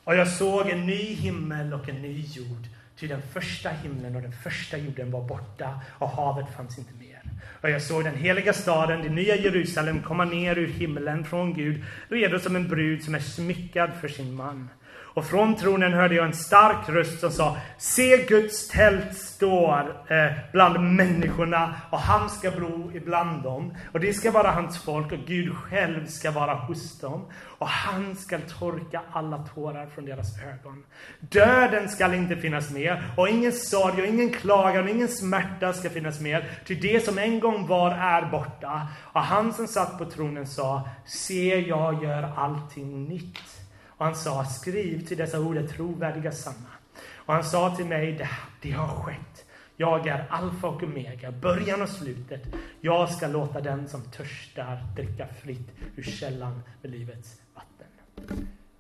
Och 0.05 0.17
jag 0.17 0.29
såg 0.29 0.69
en 0.69 0.87
ny 0.87 1.15
himmel 1.15 1.75
och 1.75 1.89
en 1.89 2.03
ny 2.03 2.21
jord. 2.21 2.67
Ty 2.97 3.07
den 3.07 3.23
första 3.23 3.69
himlen 3.69 4.17
och 4.17 4.23
den 4.23 4.33
första 4.33 4.77
jorden 4.77 5.11
var 5.11 5.29
borta 5.29 5.81
och 5.99 6.09
havet 6.09 6.55
fanns 6.57 6.79
inte 6.79 6.95
mer. 6.95 7.23
Och 7.61 7.71
jag 7.71 7.83
såg 7.83 8.05
den 8.05 8.17
heliga 8.17 8.53
staden, 8.53 9.03
det 9.03 9.09
nya 9.09 9.37
Jerusalem, 9.37 10.03
komma 10.03 10.25
ner 10.25 10.59
ur 10.59 10.69
himlen 10.69 11.25
från 11.25 11.55
Gud, 11.55 11.85
redo 12.09 12.39
som 12.39 12.57
en 12.57 12.69
brud 12.69 13.05
som 13.05 13.15
är 13.15 13.21
smyckad 13.21 13.91
för 14.01 14.09
sin 14.09 14.35
man. 14.35 14.69
Och 15.15 15.25
från 15.25 15.57
tronen 15.57 15.93
hörde 15.93 16.15
jag 16.15 16.25
en 16.25 16.33
stark 16.33 16.89
röst 16.89 17.21
som 17.21 17.31
sa 17.31 17.57
Se 17.79 18.27
Guds 18.27 18.69
tält 18.69 19.17
står 19.17 20.05
eh, 20.09 20.33
bland 20.53 20.97
människorna 20.97 21.75
och 21.91 21.99
han 21.99 22.31
ska 22.31 22.51
bo 22.51 22.91
ibland 22.95 23.43
dem. 23.43 23.75
Och 23.93 24.01
det 24.01 24.13
ska 24.13 24.31
vara 24.31 24.51
hans 24.51 24.85
folk 24.85 25.13
och 25.13 25.19
Gud 25.27 25.57
själv 25.57 26.07
ska 26.07 26.31
vara 26.31 26.55
hos 26.55 27.01
dem. 27.01 27.27
Och 27.59 27.69
han 27.69 28.17
ska 28.17 28.39
torka 28.39 29.01
alla 29.13 29.39
tårar 29.39 29.87
från 29.87 30.05
deras 30.05 30.43
ögon. 30.43 30.85
Döden 31.21 31.89
ska 31.89 32.15
inte 32.15 32.37
finnas 32.37 32.71
mer 32.71 33.03
och 33.17 33.29
ingen 33.29 33.53
sorg 33.53 34.03
och 34.03 34.09
ingen 34.09 34.31
klagan 34.31 34.85
och 34.85 34.91
ingen 34.91 35.09
smärta 35.09 35.73
ska 35.73 35.91
finnas 35.91 36.21
mer. 36.21 36.51
Ty 36.67 36.75
det 36.75 37.05
som 37.05 37.19
en 37.19 37.41
gång 37.41 37.67
var 37.67 37.91
är 37.91 38.31
borta. 38.31 38.89
Och 39.13 39.21
han 39.21 39.53
som 39.53 39.67
satt 39.67 39.99
på 39.99 40.05
tronen 40.05 40.47
sa 40.47 40.89
Se, 41.07 41.61
jag 41.69 42.05
gör 42.05 42.33
allting 42.37 43.05
nytt. 43.05 43.61
Och 44.01 44.07
han 44.07 44.14
sa, 44.14 44.44
skriv 44.44 45.07
till 45.07 45.16
dessa 45.16 45.40
ord 45.40 45.57
är 45.57 45.66
trovärdiga 45.66 46.32
sanna. 46.32 46.70
Och 47.14 47.34
han 47.34 47.44
sa 47.44 47.76
till 47.76 47.86
mig, 47.86 48.12
det, 48.12 48.28
det 48.62 48.70
har 48.70 48.88
skett. 48.88 49.46
Jag 49.76 50.07
är 50.07 50.26
alfa 50.30 50.68
och 50.68 50.82
omega, 50.82 51.32
början 51.32 51.82
och 51.82 51.88
slutet. 51.88 52.42
Jag 52.80 53.11
ska 53.11 53.26
låta 53.26 53.61
den 53.61 53.88
som 53.88 54.03
törstar 54.03 54.82
dricka 54.96 55.26
fritt 55.26 55.68
ur 55.96 56.03
källan 56.03 56.62
med 56.82 56.90
livets 56.90 57.40
vatten. 57.55 57.86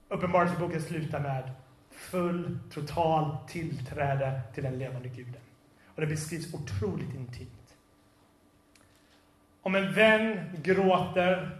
Uppenbarelseboken 0.08 0.82
slutar 0.82 1.20
med 1.20 1.50
full, 1.90 2.58
total 2.70 3.36
tillträde 3.48 4.40
till 4.54 4.64
den 4.64 4.78
levande 4.78 5.08
guden. 5.08 5.42
Och 5.86 6.00
det 6.00 6.06
beskrivs 6.06 6.54
otroligt 6.54 7.14
intimt. 7.14 7.76
Om 9.62 9.74
en 9.74 9.92
vän 9.92 10.38
gråter 10.62 11.59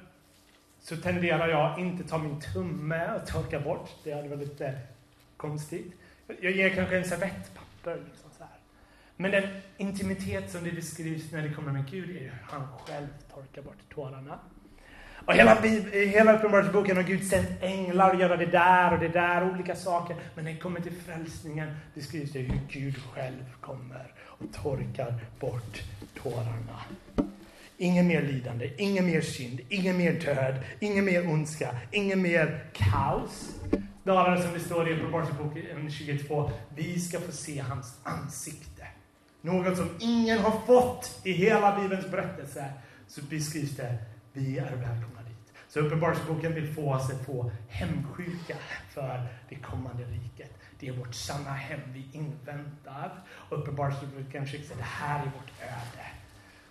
så 0.81 0.97
tenderar 0.97 1.49
jag 1.49 1.79
inte 1.79 2.05
ta 2.05 2.19
min 2.19 2.41
tumme 2.41 3.11
och 3.15 3.27
torka 3.27 3.61
bort. 3.61 3.91
Det 4.05 4.13
hade 4.13 4.29
varit 4.29 4.49
lite 4.49 4.79
konstigt. 5.37 5.93
Jag 6.41 6.53
ger 6.53 6.75
kanske 6.75 6.99
en 6.99 7.05
servettpapper. 7.05 8.03
Liksom 8.09 8.31
så 8.39 8.45
här. 8.45 8.59
Men 9.17 9.31
den 9.31 9.45
intimitet 9.77 10.51
som 10.51 10.65
det 10.65 10.73
beskrivs 10.73 11.33
när 11.33 11.43
det 11.43 11.55
kommer 11.55 11.73
med 11.73 11.91
Gud 11.91 12.11
är 12.11 12.21
hur 12.21 12.33
han 12.43 12.67
själv 12.79 13.07
torkar 13.35 13.63
bort 13.63 13.95
tårarna. 13.95 14.39
Och 15.25 15.35
hela, 15.35 15.61
hela 15.93 16.37
Uppenbarelseboken 16.37 16.97
har 16.97 17.03
Gud 17.03 17.27
sänt 17.27 17.49
änglar 17.61 18.15
göra 18.15 18.37
det 18.37 18.47
där 18.47 18.93
och 18.93 18.99
det 18.99 19.09
där, 19.09 19.51
olika 19.51 19.77
saker. 19.77 20.17
Men 20.35 20.45
när 20.45 20.53
det 20.53 20.59
kommer 20.59 20.81
till 20.81 20.93
frälsningen 20.93 21.77
beskrivs 21.95 22.33
det 22.33 22.39
hur 22.39 22.61
Gud 22.69 22.97
själv 23.15 23.45
kommer 23.61 24.13
och 24.21 24.53
torkar 24.53 25.15
bort 25.41 25.83
tårarna. 26.23 26.81
Ingen 27.83 28.07
mer 28.07 28.23
lidande, 28.23 28.71
ingen 28.79 29.07
mer 29.07 29.21
synd, 29.21 29.61
ingen 29.69 29.97
mer 29.97 30.13
död, 30.13 30.55
ingen 30.81 31.05
mer 31.05 31.29
ondska, 31.29 31.75
ingen 31.91 32.23
mer 32.23 32.65
kaos. 32.73 33.55
Snarare 34.03 34.43
som 34.43 34.53
det 34.53 34.61
står 34.61 34.89
i 34.89 34.95
Uppenbarelseboken 34.95 35.91
22, 35.91 36.51
vi 36.77 37.01
ska 37.01 37.21
få 37.21 37.33
se 37.33 37.59
hans 37.59 37.99
ansikte. 38.03 38.87
Något 39.41 39.77
som 39.77 39.89
ingen 39.99 40.39
har 40.39 40.61
fått 40.67 41.21
i 41.25 41.33
hela 41.33 41.81
Bibelns 41.81 42.11
berättelse. 42.11 42.73
Så 43.09 43.23
beskrivs 43.23 43.77
det, 43.77 43.99
vi 44.33 44.59
är 44.59 44.77
välkomna 44.77 45.23
dit. 45.29 45.53
Så 45.69 45.81
Uppenbarelseboken 45.81 46.55
vill 46.55 46.75
få 46.75 46.95
oss 46.95 47.11
att 47.11 47.27
få 47.27 47.51
hemsjuka 47.69 48.57
för 48.91 49.27
det 49.49 49.55
kommande 49.55 50.05
riket. 50.05 50.51
Det 50.81 50.89
är 50.89 50.93
vårt 50.93 51.15
sanna 51.15 51.53
hem 51.53 51.81
vi 51.93 52.19
inväntar. 52.19 53.25
Uppenbarelseboken 53.51 54.47
säger, 54.47 54.77
det 54.77 54.83
här 54.83 55.21
är 55.21 55.25
vårt 55.25 55.63
öde. 55.63 56.20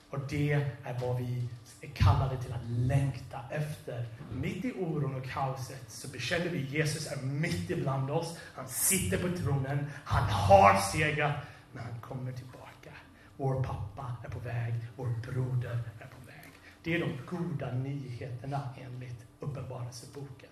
Och 0.09 0.19
det 0.29 0.51
är 0.83 0.99
vad 1.01 1.17
vi 1.17 1.49
är 1.81 1.87
kallade 1.87 2.37
till 2.37 2.53
att 2.53 2.69
längta 2.69 3.39
efter. 3.49 4.05
Mitt 4.31 4.65
i 4.65 4.71
oron 4.71 5.15
och 5.15 5.29
kaoset 5.29 5.83
så 5.87 6.07
bekänner 6.07 6.49
vi 6.49 6.65
Jesus 6.65 7.11
är 7.11 7.21
mitt 7.21 7.69
ibland 7.69 8.11
oss. 8.11 8.37
Han 8.55 8.67
sitter 8.67 9.17
på 9.17 9.37
tronen. 9.37 9.85
Han 10.03 10.23
har 10.23 10.77
segrat. 10.91 11.35
Men 11.71 11.83
han 11.83 12.01
kommer 12.01 12.31
tillbaka. 12.31 12.91
Vår 13.37 13.63
pappa 13.63 14.15
är 14.25 14.29
på 14.29 14.39
väg. 14.39 14.73
Vår 14.95 15.07
broder 15.07 15.79
är 15.99 16.07
på 16.07 16.25
väg. 16.25 16.51
Det 16.83 16.95
är 16.95 16.99
de 16.99 17.37
goda 17.37 17.71
nyheterna 17.73 18.69
enligt 18.77 19.25
Uppenbarelseboken. 19.39 20.49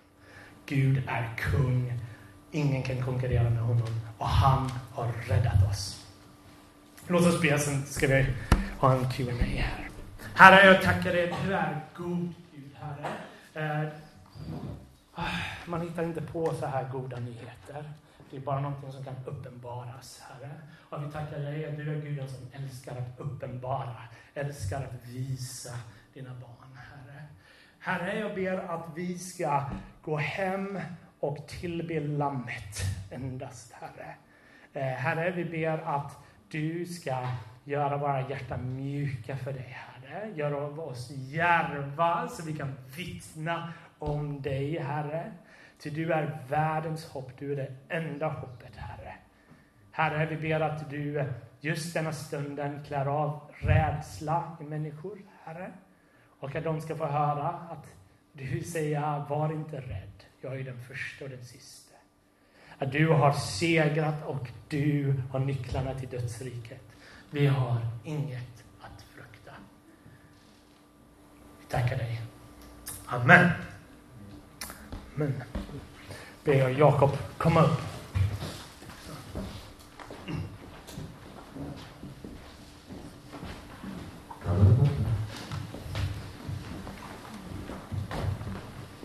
Gud 0.66 1.02
är 1.06 1.36
kung. 1.36 2.00
Ingen 2.50 2.82
kan 2.82 3.02
konkurrera 3.02 3.50
med 3.50 3.62
honom. 3.62 4.00
Och 4.18 4.28
han 4.28 4.70
har 4.92 5.12
räddat 5.28 5.70
oss. 5.70 6.07
Låt 7.10 7.26
oss 7.26 7.42
be, 7.42 7.58
sen 7.58 7.86
ska 7.86 8.06
vi 8.06 8.26
ha 8.78 8.94
en 8.94 9.10
Q&A 9.10 9.32
här. 9.42 9.88
Herre, 10.34 10.66
jag 10.66 10.82
tackar 10.82 11.12
dig. 11.12 11.34
Du 11.44 11.54
är 11.54 11.80
god 11.96 12.34
Gud, 12.54 12.70
Herre. 12.74 13.82
Eh, 13.82 13.88
ah, 15.14 15.24
man 15.66 15.80
hittar 15.80 16.02
inte 16.02 16.22
på 16.22 16.54
så 16.54 16.66
här 16.66 16.88
goda 16.88 17.18
nyheter. 17.20 17.92
Det 18.30 18.36
är 18.36 18.40
bara 18.40 18.60
någonting 18.60 18.92
som 18.92 19.04
kan 19.04 19.14
uppenbaras, 19.26 20.22
Herre. 20.28 20.50
Och 20.90 21.04
vi 21.04 21.12
tackar 21.12 21.38
dig 21.38 21.66
att 21.66 21.76
du 21.76 21.92
är 21.92 22.00
Guden 22.00 22.28
som 22.28 22.62
älskar 22.62 22.92
att 22.92 23.20
uppenbara, 23.20 23.96
älskar 24.34 24.76
att 24.76 25.08
visa 25.08 25.74
dina 26.14 26.30
barn, 26.30 26.76
Herre. 26.76 27.24
Herre, 27.78 28.18
jag 28.18 28.34
ber 28.34 28.58
att 28.58 28.86
vi 28.94 29.18
ska 29.18 29.70
gå 30.02 30.16
hem 30.16 30.80
och 31.20 31.48
tillbe 31.48 32.00
Lammet 32.00 32.82
endast, 33.10 33.72
Herre. 33.72 34.14
Eh, 34.72 34.96
herre, 34.96 35.30
vi 35.30 35.44
ber 35.44 35.78
att 35.78 36.27
du 36.50 36.86
ska 36.86 37.28
göra 37.64 37.96
våra 37.96 38.28
hjärtan 38.28 38.76
mjuka 38.76 39.36
för 39.36 39.52
dig, 39.52 39.76
Herre. 39.76 40.30
Gör 40.34 40.78
oss 40.80 41.10
järva 41.10 42.28
så 42.28 42.44
vi 42.46 42.56
kan 42.56 42.74
vittna 42.96 43.72
om 43.98 44.42
dig, 44.42 44.78
Herre. 44.78 45.32
Ty 45.78 45.90
du 45.90 46.12
är 46.12 46.38
världens 46.48 47.06
hopp, 47.06 47.32
du 47.38 47.52
är 47.52 47.56
det 47.56 47.74
enda 47.88 48.28
hoppet, 48.28 48.76
Herre. 48.76 49.14
Herre, 49.92 50.26
vi 50.26 50.36
ber 50.36 50.60
att 50.60 50.90
du 50.90 51.24
just 51.60 51.94
denna 51.94 52.12
stunden 52.12 52.84
klär 52.84 53.06
av 53.06 53.40
rädsla 53.54 54.56
i 54.60 54.64
människor, 54.64 55.18
Herre. 55.44 55.72
Och 56.40 56.56
att 56.56 56.64
de 56.64 56.80
ska 56.80 56.96
få 56.96 57.06
höra 57.06 57.48
att 57.48 57.94
du 58.32 58.60
säger, 58.60 59.28
var 59.28 59.52
inte 59.52 59.80
rädd, 59.80 60.24
jag 60.40 60.60
är 60.60 60.64
den 60.64 60.82
första 60.82 61.24
och 61.24 61.30
den 61.30 61.44
sista. 61.44 61.87
Att 62.78 62.92
du 62.92 63.08
har 63.08 63.32
segrat 63.32 64.26
och 64.26 64.48
du 64.68 65.14
har 65.30 65.38
nycklarna 65.38 65.94
till 65.94 66.08
dödsriket. 66.08 66.82
Vi 67.30 67.46
har 67.46 67.76
inget 68.04 68.64
att 68.80 69.02
frukta. 69.14 69.52
Vi 71.60 71.66
tackar 71.68 71.96
dig. 71.96 72.20
Amen. 73.06 73.50
Amen. 75.14 75.42
Ber 76.44 76.54
jag 76.54 76.72
Jakob 76.72 77.10
komma 77.38 77.62
upp. 77.62 77.80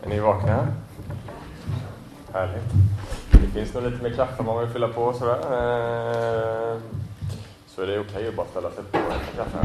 Är 0.03 0.09
ni 0.09 0.19
vakna? 0.19 0.67
Härligt. 2.34 2.93
Det 3.44 3.50
finns 3.50 3.74
nog 3.74 3.84
lite 3.84 4.04
mer 4.04 4.10
kaffe 4.10 4.39
om 4.39 4.46
man 4.46 4.60
vill 4.60 4.70
fylla 4.70 4.88
på 4.88 5.14
sådär. 5.14 5.36
Eh, 5.36 6.78
så 7.68 7.82
är 7.82 7.88
det 7.88 8.00
okej 8.00 8.28
att 8.28 8.36
bara 8.36 8.48
ställa 8.48 8.72
sig 8.72 8.84
på 8.91 8.98
och 8.98 9.14
äta 9.14 9.44
kaffe. 9.44 9.58